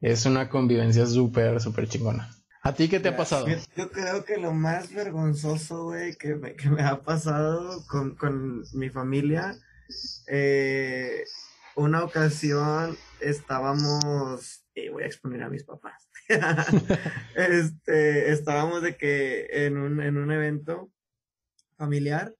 [0.00, 2.30] es una convivencia súper, súper chingona.
[2.62, 3.46] ¿A ti qué te ha pasado?
[3.76, 8.62] Yo, creo que lo más vergonzoso, güey, que me, que me ha pasado con, con
[8.72, 9.56] mi familia,
[10.28, 11.24] eh,
[11.74, 16.08] una ocasión estábamos, y voy a exponer a mis papás.
[17.36, 20.90] este, estábamos de que en un, en un evento
[21.76, 22.34] familiar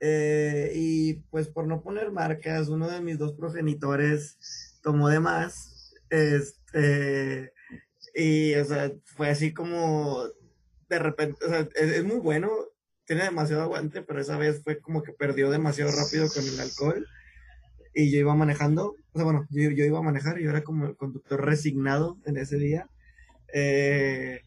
[0.00, 5.94] eh, y pues por no poner marcas, uno de mis dos progenitores tomó de más,
[6.10, 7.52] este,
[8.12, 10.24] y o sea, fue así como
[10.88, 12.50] de repente, o sea, es, muy bueno,
[13.04, 17.06] tiene demasiado aguante, pero esa vez fue como que perdió demasiado rápido con el alcohol
[17.94, 20.86] y yo iba manejando, o sea, bueno, yo, yo iba a manejar yo era como
[20.86, 22.88] el conductor resignado en ese día
[23.52, 24.40] eh,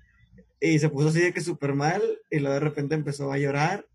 [0.60, 3.88] y se puso así de que súper mal y luego de repente empezó a llorar.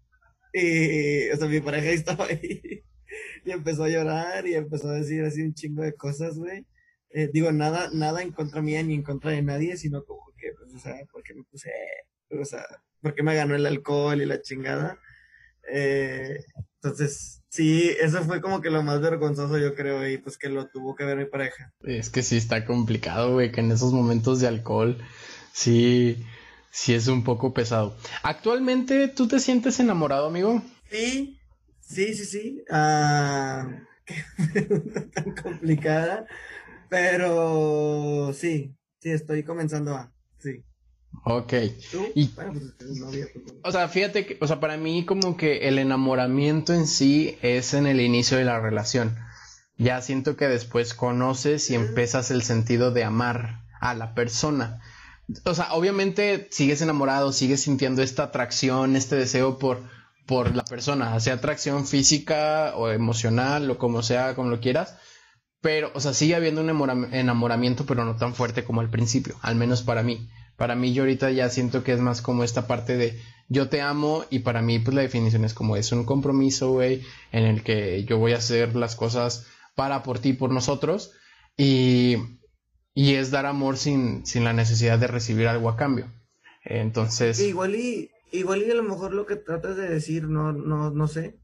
[0.53, 2.85] Y, o sea, mi pareja estaba ahí
[3.45, 6.67] y empezó a llorar y empezó a decir así un chingo de cosas, güey.
[7.11, 10.53] Eh, digo, nada, nada en contra mía ni en contra de nadie, sino como que,
[10.53, 11.71] pues, o sea, porque me puse,
[12.31, 12.65] o sea,
[13.03, 14.99] porque me ganó el alcohol y la chingada.
[15.69, 16.39] Eh,
[16.83, 20.69] entonces, sí, eso fue como que lo más vergonzoso, yo creo, y pues que lo
[20.69, 21.73] tuvo que ver mi pareja.
[21.83, 24.99] Es que sí está complicado, güey, que en esos momentos de alcohol,
[25.53, 26.25] sí,
[26.71, 27.97] sí es un poco pesado.
[28.23, 30.63] ¿Actualmente tú te sientes enamorado, amigo?
[30.91, 31.39] Sí,
[31.81, 32.65] sí, sí, sí.
[32.71, 33.69] Ah,
[34.07, 34.15] qué
[34.53, 36.27] pregunta tan complicada,
[36.89, 40.65] pero sí, sí, estoy comenzando a, sí.
[41.25, 41.53] Ok.
[42.15, 42.49] Y, pues,
[43.63, 47.75] o sea, fíjate que, o sea, para mí como que el enamoramiento en sí es
[47.75, 49.17] en el inicio de la relación.
[49.77, 54.81] Ya siento que después conoces y empiezas el sentido de amar a la persona.
[55.45, 59.83] O sea, obviamente sigues enamorado, sigues sintiendo esta atracción, este deseo por,
[60.27, 64.97] por la persona, sea atracción física o emocional o como sea, como lo quieras.
[65.61, 66.71] Pero, o sea, sigue habiendo un
[67.13, 70.29] enamoramiento, pero no tan fuerte como al principio, al menos para mí.
[70.61, 73.19] Para mí yo ahorita ya siento que es más como esta parte de
[73.49, 77.03] yo te amo y para mí pues la definición es como es un compromiso, güey,
[77.33, 81.13] en el que yo voy a hacer las cosas para por ti, por nosotros
[81.57, 82.17] y,
[82.93, 86.13] y es dar amor sin, sin la necesidad de recibir algo a cambio.
[86.63, 87.41] Entonces...
[87.41, 91.09] Igual y, igual y a lo mejor lo que tratas de decir, no, no, no
[91.09, 91.41] sé,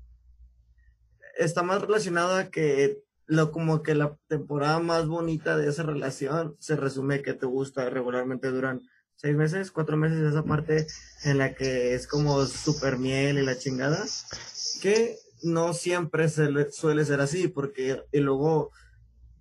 [1.38, 6.54] está más relacionado a que lo como que la temporada más bonita de esa relación
[6.58, 8.82] se resume que te gusta regularmente duran
[9.16, 10.86] seis meses, cuatro meses, esa parte
[11.24, 14.04] en la que es como super miel y la chingada,
[14.80, 18.70] que no siempre se suele ser así, porque y luego,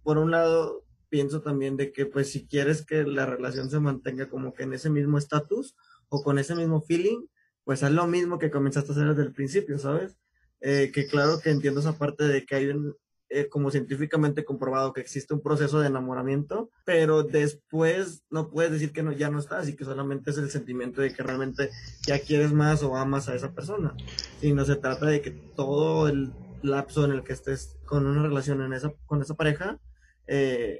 [0.03, 4.29] por un lado, pienso también de que pues si quieres que la relación se mantenga
[4.29, 5.75] como que en ese mismo estatus
[6.09, 7.25] o con ese mismo feeling,
[7.63, 10.17] pues es lo mismo que comenzaste a hacer desde el principio, ¿sabes?
[10.61, 12.95] Eh, que claro que entiendo esa parte de que hay un,
[13.35, 18.93] eh, como científicamente comprobado que existe un proceso de enamoramiento, pero después no puedes decir
[18.93, 21.69] que no, ya no estás y que solamente es el sentimiento de que realmente
[22.07, 23.93] ya quieres más o amas a esa persona,
[24.39, 26.31] sino se trata de que todo el
[26.63, 29.81] lapso en el que estés con una relación en esa, con esa pareja,
[30.27, 30.79] eh,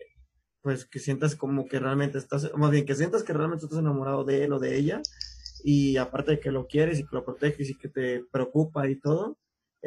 [0.61, 4.23] pues que sientas como que realmente estás, más bien que sientas que realmente estás enamorado
[4.23, 5.01] de él o de ella
[5.61, 8.95] y aparte de que lo quieres y que lo proteges y que te preocupa y
[8.95, 9.37] todo,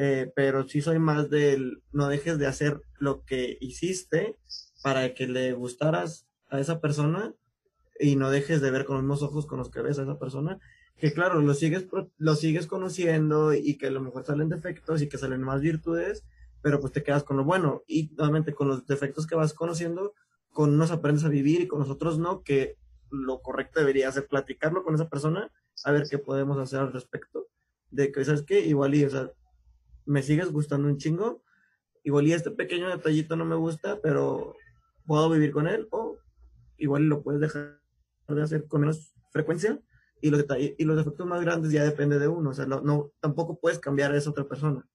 [0.00, 4.36] eh, pero sí soy más del no dejes de hacer lo que hiciste
[4.80, 7.34] para que le gustaras a esa persona
[7.98, 10.16] y no dejes de ver con los mismos ojos con los que ves a esa
[10.16, 10.60] persona,
[10.98, 15.08] que claro, lo sigues, lo sigues conociendo y que a lo mejor salen defectos y
[15.08, 16.24] que salen más virtudes,
[16.62, 20.14] pero pues te quedas con lo bueno y nuevamente con los defectos que vas conociendo,
[20.52, 22.76] con unos aprendes a vivir y con nosotros no, que
[23.10, 25.50] lo correcto debería ser platicarlo con esa persona,
[25.82, 27.48] a ver qué podemos hacer al respecto.
[27.90, 28.60] De que, ¿sabes qué?
[28.60, 29.32] Igual y, o sea,
[30.08, 31.42] me sigues gustando un chingo,
[32.02, 34.56] igual y este pequeño detallito no me gusta, pero
[35.06, 36.16] puedo vivir con él, o
[36.78, 37.78] igual lo puedes dejar
[38.28, 39.78] de hacer con menos frecuencia,
[40.20, 43.12] y los detalles, y los defectos más grandes ya depende de uno, o sea, no,
[43.20, 44.88] tampoco puedes cambiar a esa otra persona,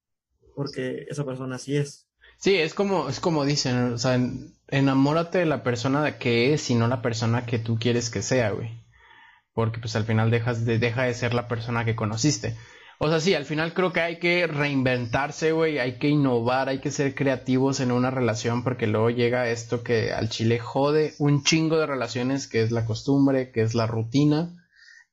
[0.56, 2.08] porque esa persona así es.
[2.38, 4.20] Sí, es como, es como dicen, o sea,
[4.68, 8.52] enamórate de la persona que es y no la persona que tú quieres que sea,
[8.52, 8.84] güey.
[9.54, 12.58] Porque pues al final dejas de, deja de ser la persona que conociste.
[13.00, 16.80] O sea, sí, al final creo que hay que reinventarse, güey, hay que innovar, hay
[16.80, 21.44] que ser creativos en una relación porque luego llega esto que al chile jode un
[21.44, 24.54] chingo de relaciones, que es la costumbre, que es la rutina.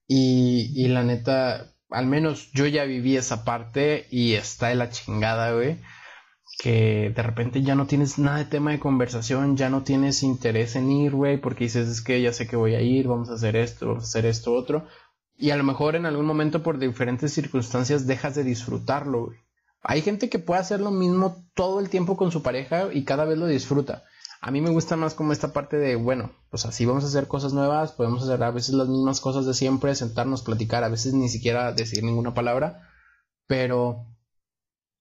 [0.06, 4.90] Y, y la neta, al menos yo ya viví esa parte y está de la
[4.90, 5.78] chingada, güey
[6.60, 10.76] que de repente ya no tienes nada de tema de conversación, ya no tienes interés
[10.76, 13.34] en ir, güey, porque dices, es que ya sé que voy a ir, vamos a
[13.34, 14.86] hacer esto, vamos a hacer esto, otro.
[15.40, 19.30] Y a lo mejor en algún momento por diferentes circunstancias dejas de disfrutarlo.
[19.82, 23.24] Hay gente que puede hacer lo mismo todo el tiempo con su pareja y cada
[23.24, 24.04] vez lo disfruta.
[24.42, 27.26] A mí me gusta más como esta parte de, bueno, pues así vamos a hacer
[27.26, 31.14] cosas nuevas, podemos hacer a veces las mismas cosas de siempre, sentarnos, platicar, a veces
[31.14, 32.90] ni siquiera decir ninguna palabra,
[33.46, 34.06] pero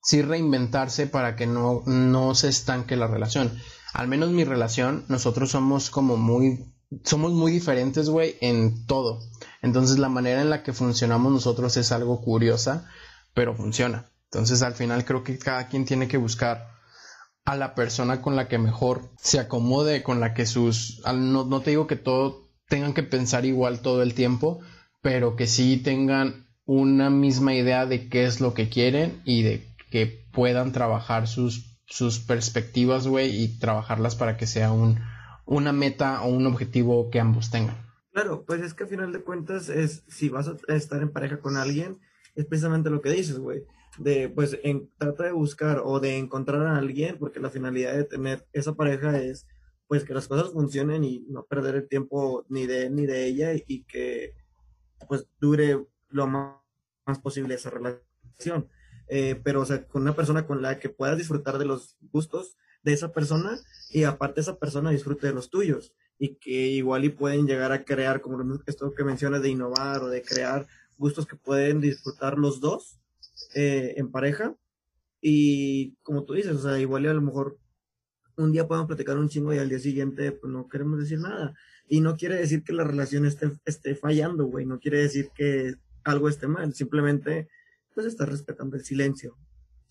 [0.01, 3.51] sí reinventarse para que no, no se estanque la relación.
[3.93, 6.73] Al menos mi relación, nosotros somos como muy,
[7.03, 9.19] somos muy diferentes, güey, en todo.
[9.61, 12.89] Entonces la manera en la que funcionamos nosotros es algo curiosa,
[13.33, 14.09] pero funciona.
[14.25, 16.67] Entonces al final creo que cada quien tiene que buscar
[17.45, 21.01] a la persona con la que mejor se acomode, con la que sus...
[21.05, 24.59] No, no te digo que todo tengan que pensar igual todo el tiempo,
[25.01, 29.67] pero que sí tengan una misma idea de qué es lo que quieren y de
[29.89, 34.99] que puedan trabajar sus, sus perspectivas, güey, y trabajarlas para que sea un,
[35.45, 37.88] una meta o un objetivo que ambos tengan.
[38.11, 41.39] Claro, pues es que al final de cuentas es, si vas a estar en pareja
[41.39, 41.99] con alguien,
[42.35, 43.63] es precisamente lo que dices, güey,
[43.97, 48.03] de, pues, en, trata de buscar o de encontrar a alguien, porque la finalidad de
[48.05, 49.47] tener esa pareja es,
[49.87, 53.25] pues, que las cosas funcionen y no perder el tiempo ni de él ni de
[53.25, 54.33] ella y que,
[55.07, 56.55] pues, dure lo más,
[57.05, 58.69] más posible esa relación.
[59.07, 62.57] Eh, pero o sea, con una persona con la que puedas disfrutar de los gustos
[62.83, 67.09] de esa persona y aparte esa persona disfrute de los tuyos y que igual y
[67.09, 71.37] pueden llegar a crear, como esto que mencionas de innovar o de crear gustos que
[71.37, 72.99] pueden disfrutar los dos
[73.55, 74.55] eh, en pareja
[75.21, 77.57] y como tú dices, o sea, igual y a lo mejor
[78.35, 81.53] un día podemos platicar un chingo y al día siguiente pues no queremos decir nada
[81.87, 85.75] y no quiere decir que la relación esté, esté fallando, güey, no quiere decir que
[86.03, 87.47] algo esté mal, simplemente
[87.93, 89.37] pues estás respetando el silencio,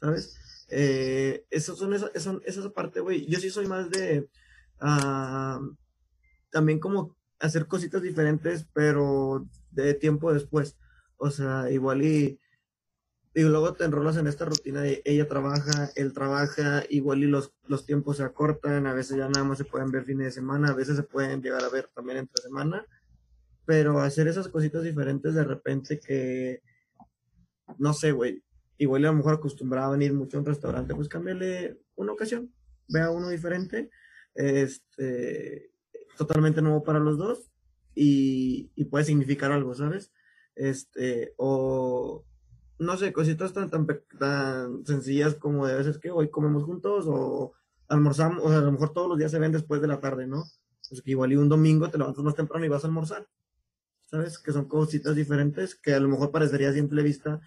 [0.01, 0.67] ¿sabes?
[0.71, 3.27] Eh, eso son esa, eso, esa parte, güey.
[3.27, 4.29] Yo sí soy más de
[4.81, 5.61] ah,
[6.51, 10.77] también como hacer cositas diferentes, pero de tiempo después.
[11.17, 12.41] O sea, igual y,
[13.35, 17.53] y luego te enrolas en esta rutina de ella trabaja, él trabaja, igual y los,
[17.67, 20.71] los tiempos se acortan, a veces ya nada más se pueden ver fines de semana,
[20.71, 22.87] a veces se pueden llegar a ver también entre semana,
[23.65, 26.63] pero hacer esas cositas diferentes de repente que
[27.79, 28.43] no sé, güey,
[28.79, 32.53] igual a lo mejor acostumbraba a venir mucho a un restaurante, pues cámbiale una ocasión,
[32.89, 33.91] vea uno diferente,
[34.35, 35.71] este,
[36.19, 37.51] totalmente nuevo para los dos
[37.95, 40.13] y, puede significar algo, ¿sabes?
[40.55, 42.25] Este, o
[42.79, 43.87] no sé, cositas tan, tan,
[44.19, 47.53] tan sencillas como de veces que hoy comemos juntos o
[47.89, 50.27] almorzamos, o sea, a lo mejor todos los días se ven después de la tarde,
[50.27, 50.45] ¿no?
[50.89, 53.27] Pues que igual y un domingo te levantas más temprano y vas a almorzar,
[54.07, 54.39] ¿sabes?
[54.39, 57.41] Que son cositas diferentes que a lo mejor parecería a simple vista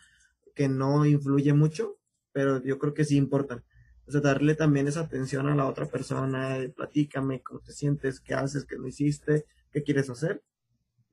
[0.54, 1.98] que no influye mucho,
[2.34, 3.64] pero yo creo que sí importa.
[4.12, 8.34] O sea, darle también esa atención a la otra persona, platícame cómo te sientes, qué
[8.34, 10.44] haces, qué no hiciste, qué quieres hacer.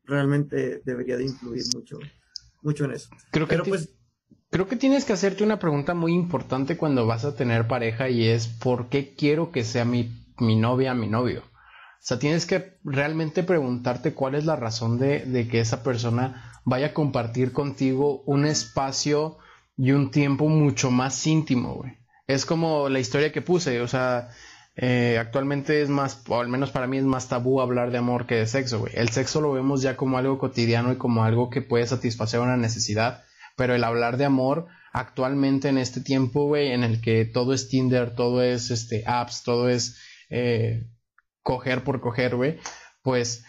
[0.03, 2.01] Realmente debería de influir mucho,
[2.61, 3.09] mucho en eso.
[3.31, 3.91] Creo que, pues,
[4.51, 8.27] creo que tienes que hacerte una pregunta muy importante cuando vas a tener pareja y
[8.27, 11.45] es ¿por qué quiero que sea mi, mi novia, mi novio?
[11.45, 16.61] O sea, tienes que realmente preguntarte cuál es la razón de, de que esa persona
[16.65, 19.39] vaya a compartir contigo un espacio
[19.77, 21.98] y un tiempo mucho más íntimo, güey.
[22.29, 24.29] Es como la historia que puse, o sea,
[24.77, 28.27] eh, actualmente es más, o al menos para mí es más tabú hablar de amor
[28.27, 28.93] que de sexo, güey.
[28.95, 32.57] El sexo lo vemos ya como algo cotidiano y como algo que puede satisfacer una
[32.57, 33.25] necesidad,
[33.57, 37.69] pero el hablar de amor actualmente en este tiempo, güey, en el que todo es
[37.69, 39.97] Tinder, todo es este apps, todo es
[40.29, 40.87] eh,
[41.43, 42.59] coger por coger, güey,
[43.03, 43.45] pues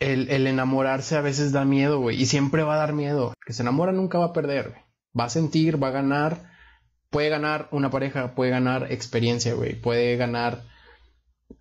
[0.00, 3.34] el, el, enamorarse a veces da miedo, güey, y siempre va a dar miedo.
[3.36, 4.82] El que se enamora nunca va a perder, güey.
[5.16, 6.53] Va a sentir, va a ganar,
[7.14, 10.64] puede ganar una pareja, puede ganar experiencia, güey, puede ganar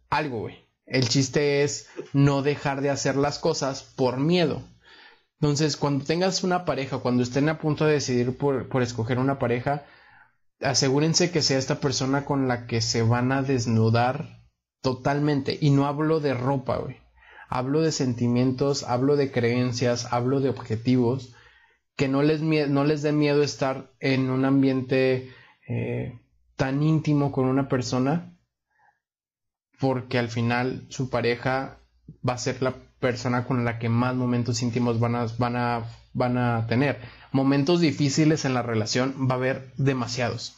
[0.10, 0.66] algo, güey.
[0.88, 4.64] El chiste es no dejar de hacer las cosas por miedo.
[5.40, 9.38] Entonces, cuando tengas una pareja, cuando estén a punto de decidir por, por escoger una
[9.38, 9.86] pareja,
[10.60, 14.48] asegúrense que sea esta persona con la que se van a desnudar
[14.82, 15.56] totalmente.
[15.62, 16.98] Y no hablo de ropa, güey.
[17.48, 21.36] Hablo de sentimientos, hablo de creencias, hablo de objetivos.
[21.96, 25.32] Que no les, no les dé miedo estar en un ambiente
[25.68, 26.20] eh,
[26.56, 28.38] tan íntimo con una persona.
[29.80, 31.80] Porque al final su pareja
[32.28, 35.86] va a ser la persona con la que más momentos íntimos van a, van a,
[36.14, 37.02] van a tener.
[37.32, 40.56] Momentos difíciles en la relación va a haber demasiados.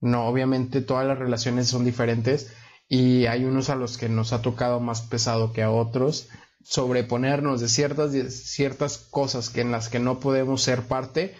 [0.00, 2.52] No, obviamente todas las relaciones son diferentes
[2.88, 6.28] y hay unos a los que nos ha tocado más pesado que a otros
[6.68, 11.34] sobreponernos de ciertas, ciertas cosas que en las que no podemos ser parte,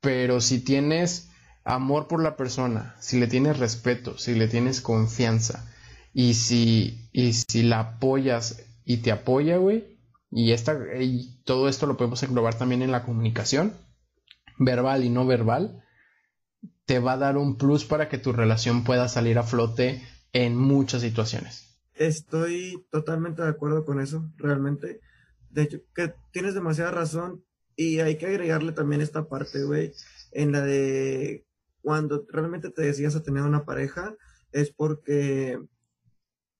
[0.00, 1.25] pero si tienes
[1.66, 5.68] amor por la persona, si le tienes respeto, si le tienes confianza
[6.14, 9.98] y si, y si la apoyas y te apoya, güey,
[10.30, 13.74] y, esta, y todo esto lo podemos englobar también en la comunicación,
[14.58, 15.82] verbal y no verbal,
[16.84, 20.56] te va a dar un plus para que tu relación pueda salir a flote en
[20.56, 21.80] muchas situaciones.
[21.94, 25.00] Estoy totalmente de acuerdo con eso, realmente.
[25.50, 27.44] De hecho, que tienes demasiada razón
[27.74, 29.92] y hay que agregarle también esta parte, güey,
[30.30, 31.45] en la de
[31.86, 34.16] cuando realmente te decidas a tener una pareja,
[34.50, 35.56] es porque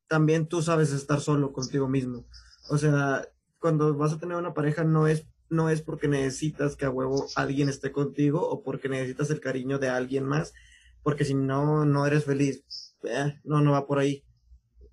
[0.07, 2.29] también tú sabes estar solo contigo mismo.
[2.71, 6.85] O sea, cuando vas a tener una pareja no es no es porque necesitas que
[6.85, 10.55] a huevo alguien esté contigo o porque necesitas el cariño de alguien más,
[11.03, 12.63] porque si no, no eres feliz.
[13.03, 14.25] Eh, no, no va por ahí.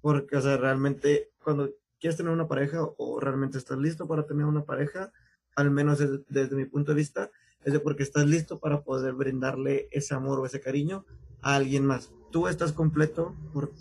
[0.02, 1.70] Porque, o sea, realmente cuando
[2.00, 5.12] quieres tener una pareja o realmente estás listo para tener una pareja,
[5.56, 7.30] al menos desde mi punto de vista,
[7.66, 11.06] es de porque estás listo para poder brindarle ese amor o ese cariño
[11.42, 12.12] a alguien más.
[12.32, 13.72] Tú estás completo por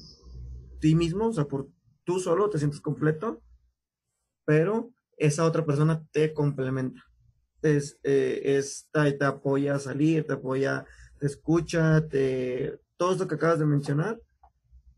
[0.80, 1.68] ti mismo, o sea, por
[2.05, 3.43] tú solo te sientes completo,
[4.45, 7.03] pero esa otra persona te complementa.
[7.62, 8.61] Es, eh,
[8.93, 10.85] te apoya a salir, te apoya,
[11.20, 14.20] te escucha, te, todo esto que acabas de mencionar,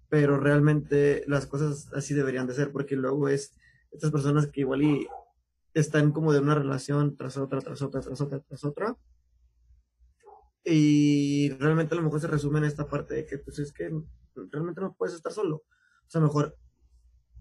[0.09, 3.53] pero realmente las cosas así deberían de ser, porque luego es
[3.91, 5.07] estas personas que igual y
[5.75, 8.97] están como de una relación tras otra, tras otra, tras otra, tras otra.
[10.65, 13.91] Y realmente a lo mejor se resume en esta parte de que pues es que
[14.51, 15.57] realmente no puedes estar solo.
[15.57, 16.57] O sea, mejor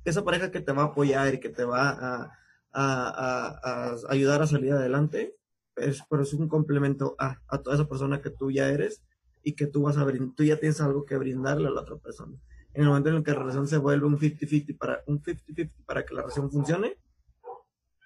[0.04, 2.38] esa pareja que te va a apoyar y que te va a,
[2.74, 5.36] a, ayudar a salir adelante,
[5.76, 9.04] es, pero es un complemento a, a, toda esa persona que tú ya eres
[9.44, 10.06] y que tú vas a
[10.36, 12.36] tú ya tienes algo que brindarle a la otra persona.
[12.74, 15.74] En el momento en el que la relación se vuelve un 50-50 para, un 50
[15.86, 16.98] para que la relación funcione,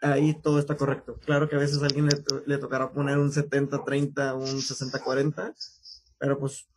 [0.01, 1.19] ahí todo está correcto.
[1.25, 5.53] Claro que a veces a alguien le, le tocará poner un 70-30, un 60-40,
[6.19, 6.67] pero pues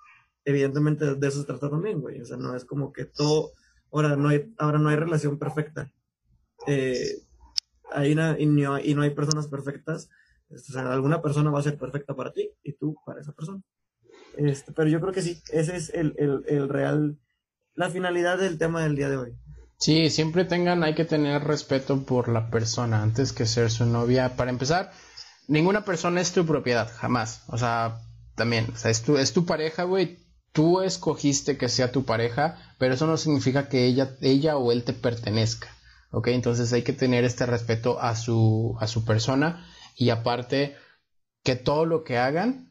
[0.44, 2.20] evidentemente de eso se trata también, güey.
[2.20, 3.52] O sea, no es como que todo,
[3.92, 5.90] ahora no hay, ahora no hay relación perfecta.
[6.66, 7.22] Eh,
[7.92, 10.08] hay una, y, no, y no hay personas perfectas.
[10.48, 13.32] Este, o sea, alguna persona va a ser perfecta para ti y tú para esa
[13.32, 13.62] persona.
[14.36, 17.18] Este, pero yo creo que sí, ese es el, el, el real,
[17.74, 19.36] la finalidad del tema del día de hoy.
[19.80, 24.36] Sí, siempre tengan, hay que tener respeto por la persona antes que ser su novia.
[24.36, 24.92] Para empezar,
[25.48, 27.42] ninguna persona es tu propiedad, jamás.
[27.48, 28.00] O sea,
[28.36, 30.18] también, o sea, es tu, es tu pareja, güey.
[30.52, 34.84] Tú escogiste que sea tu pareja, pero eso no significa que ella, ella o él
[34.84, 35.68] te pertenezca.
[36.10, 36.28] ¿ok?
[36.28, 39.66] Entonces hay que tener este respeto a su, a su persona
[39.96, 40.76] y aparte
[41.42, 42.68] que todo lo que hagan,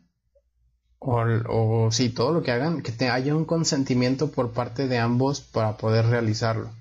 [1.00, 5.00] o, o sí, todo lo que hagan, que te haya un consentimiento por parte de
[5.00, 6.72] ambos para poder realizarlo,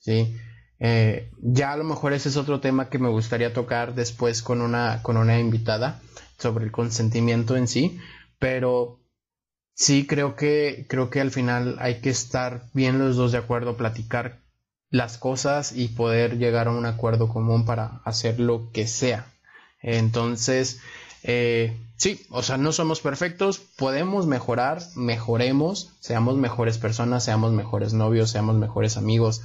[0.00, 0.36] ¿sí?
[0.78, 4.62] Eh, ya a lo mejor ese es otro tema que me gustaría tocar después con
[4.62, 6.00] una, con una invitada
[6.38, 7.98] sobre el consentimiento en sí,
[8.38, 8.98] pero
[9.74, 13.76] sí creo que, creo que al final hay que estar bien los dos de acuerdo,
[13.76, 14.40] platicar
[14.90, 19.26] las cosas y poder llegar a un acuerdo común para hacer lo que sea.
[19.82, 20.80] Entonces,
[21.22, 27.92] eh, sí, o sea, no somos perfectos, podemos mejorar, mejoremos, seamos mejores personas, seamos mejores
[27.92, 29.42] novios, seamos mejores amigos,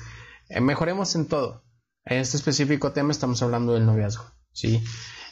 [0.62, 1.64] mejoremos en todo.
[2.06, 4.84] En este específico tema estamos hablando del noviazgo, ¿sí?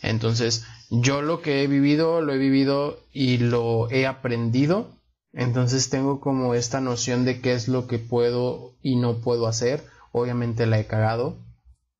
[0.01, 4.99] Entonces, yo lo que he vivido, lo he vivido y lo he aprendido
[5.31, 9.83] Entonces tengo como esta noción de qué es lo que puedo y no puedo hacer.
[10.11, 11.37] Obviamente la he cagado,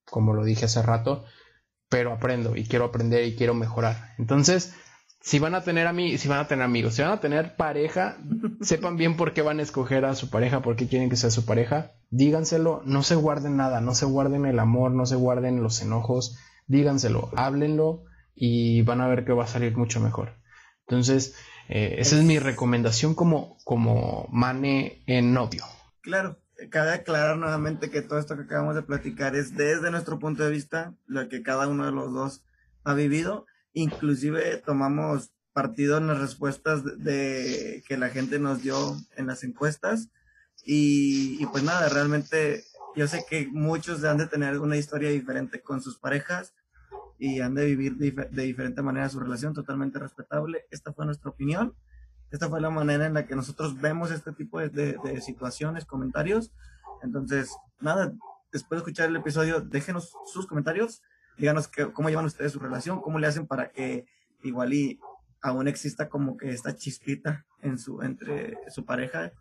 [0.05, 1.25] como lo dije hace rato,
[1.89, 4.13] pero aprendo y quiero aprender y quiero mejorar.
[4.19, 4.73] Entonces,
[5.23, 7.55] si van a tener a mí, si van a tener amigos, si van a tener
[7.55, 8.17] pareja,
[8.61, 11.31] sepan bien por qué van a escoger a su pareja, por qué quieren que sea
[11.31, 11.93] su pareja.
[12.09, 16.37] Díganselo, no se guarden nada, no se guarden el amor, no se guarden los enojos,
[16.67, 18.03] díganselo, háblenlo
[18.35, 20.33] y van a ver que va a salir mucho mejor.
[20.87, 21.35] Entonces,
[21.69, 25.63] eh, esa es mi recomendación como, como mane en novio.
[26.01, 26.37] Claro,
[26.69, 30.51] cabe aclarar nuevamente que todo esto que acabamos de platicar es desde nuestro punto de
[30.51, 32.43] vista, lo que cada uno de los dos
[32.83, 39.27] ha vivido Inclusive tomamos partido en las respuestas de, que la gente nos dio en
[39.27, 40.09] las encuestas.
[40.65, 42.63] Y, pues nada, realmente
[42.95, 46.53] yo sé que muchos han de tener una historia diferente con sus parejas
[47.19, 50.65] y han de vivir de, diferente manera su relación, totalmente respetable.
[50.71, 51.75] Esta fue nuestra opinión.
[52.31, 56.51] Esta fue la manera en la que nosotros vemos este tipo de situaciones, comentarios.
[57.03, 58.13] Entonces, nada,
[58.51, 61.01] después de escuchar el episodio, déjenos sus comentarios
[61.37, 64.05] díganos cómo llevan ustedes su relación, cómo le hacen para que
[64.43, 64.99] igual y
[65.41, 69.31] aún exista como que esta chispita en su, entre su pareja.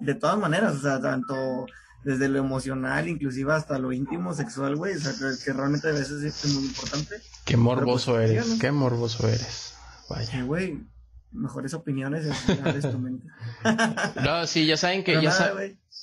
[0.00, 1.66] De todas maneras, o sea, tanto
[2.04, 5.12] desde lo emocional, inclusive hasta lo íntimo, sexual, güey, o sea,
[5.44, 7.16] que, realmente a veces es muy importante.
[7.44, 9.74] Qué morboso pues, eres, qué morboso eres.
[10.08, 10.44] Vaya.
[10.44, 10.84] güey,
[11.32, 13.26] mejores opiniones es tu mente.
[14.24, 15.32] no, sí, ya saben que ya,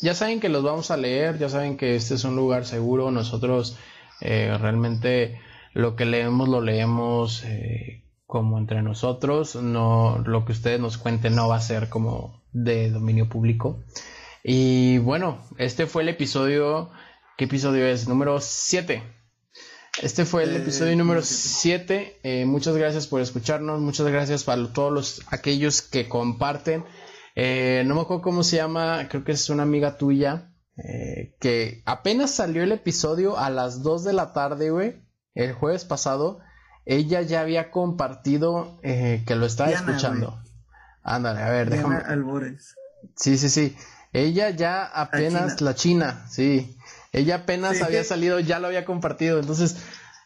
[0.02, 3.12] ya saben que los vamos a leer, ya saben que este es un lugar seguro,
[3.12, 3.78] nosotros
[4.26, 5.38] eh, realmente
[5.74, 11.36] lo que leemos lo leemos eh, como entre nosotros, no lo que ustedes nos cuenten
[11.36, 13.84] no va a ser como de dominio público.
[14.42, 16.90] Y bueno, este fue el episodio,
[17.38, 18.08] ¿qué episodio es?
[18.08, 19.04] Número 7.
[20.02, 22.46] Este fue el eh, episodio número 7.
[22.46, 23.82] muchas gracias por escucharnos.
[23.82, 26.86] Muchas gracias para todos los aquellos que comparten.
[27.36, 29.06] no me acuerdo cómo se llama.
[29.10, 30.53] Creo que es una amiga tuya.
[30.78, 35.04] Eh, que apenas salió el episodio a las 2 de la tarde, güey,
[35.36, 36.40] el jueves pasado,
[36.86, 40.42] ella ya había compartido eh, que lo estaba escuchando.
[41.04, 41.98] Ándale, a ver, déjame.
[41.98, 42.76] Albores.
[43.16, 43.76] Sí, sí, sí.
[44.14, 46.78] Ella ya apenas, la China, sí.
[47.12, 49.40] Ella apenas había salido, ya lo había compartido.
[49.40, 49.78] Entonces,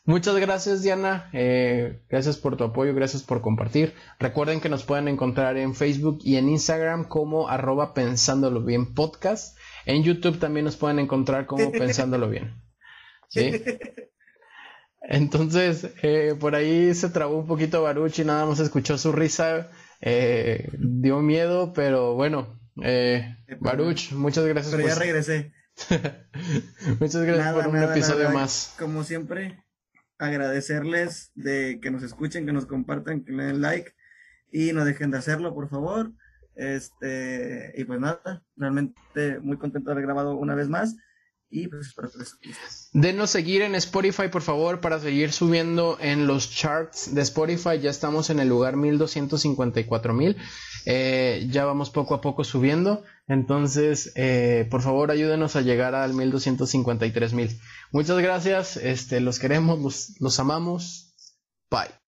[0.08, 1.30] muchas gracias, Diana.
[1.34, 3.94] Eh, gracias por tu apoyo, gracias por compartir.
[4.20, 9.56] Recuerden que nos pueden encontrar en Facebook y en Instagram como arroba pensándolo bien podcast.
[9.86, 12.56] En YouTube también nos pueden encontrar como pensándolo bien.
[13.30, 13.62] ¿Sí?
[15.02, 19.70] Entonces, eh, por ahí se trabó un poquito Baruch y nada más escuchó su risa.
[20.02, 22.60] Eh, dio miedo, pero bueno.
[22.84, 24.76] Eh, Baruch, muchas gracias.
[24.76, 25.54] Pero ya regresé.
[27.00, 28.74] muchas gracias por un episodio más.
[28.78, 29.64] Como siempre,
[30.18, 33.94] agradecerles de que nos escuchen, que nos compartan, que le den like
[34.52, 36.12] y no dejen de hacerlo, por favor.
[36.56, 40.96] Este, y pues nada, realmente muy contento de haber grabado una vez más.
[41.50, 46.28] Y pues espero que les Denos seguir en Spotify, por favor, para seguir subiendo en
[46.28, 47.80] los charts de Spotify.
[47.82, 50.36] Ya estamos en el lugar 1254 mil.
[50.90, 53.04] Eh, ya vamos poco a poco subiendo.
[53.28, 57.60] Entonces, eh, por favor, ayúdenos a llegar al 1253 mil.
[57.92, 58.78] Muchas gracias.
[58.78, 61.14] Este, los queremos, los, los amamos.
[61.70, 62.07] Bye.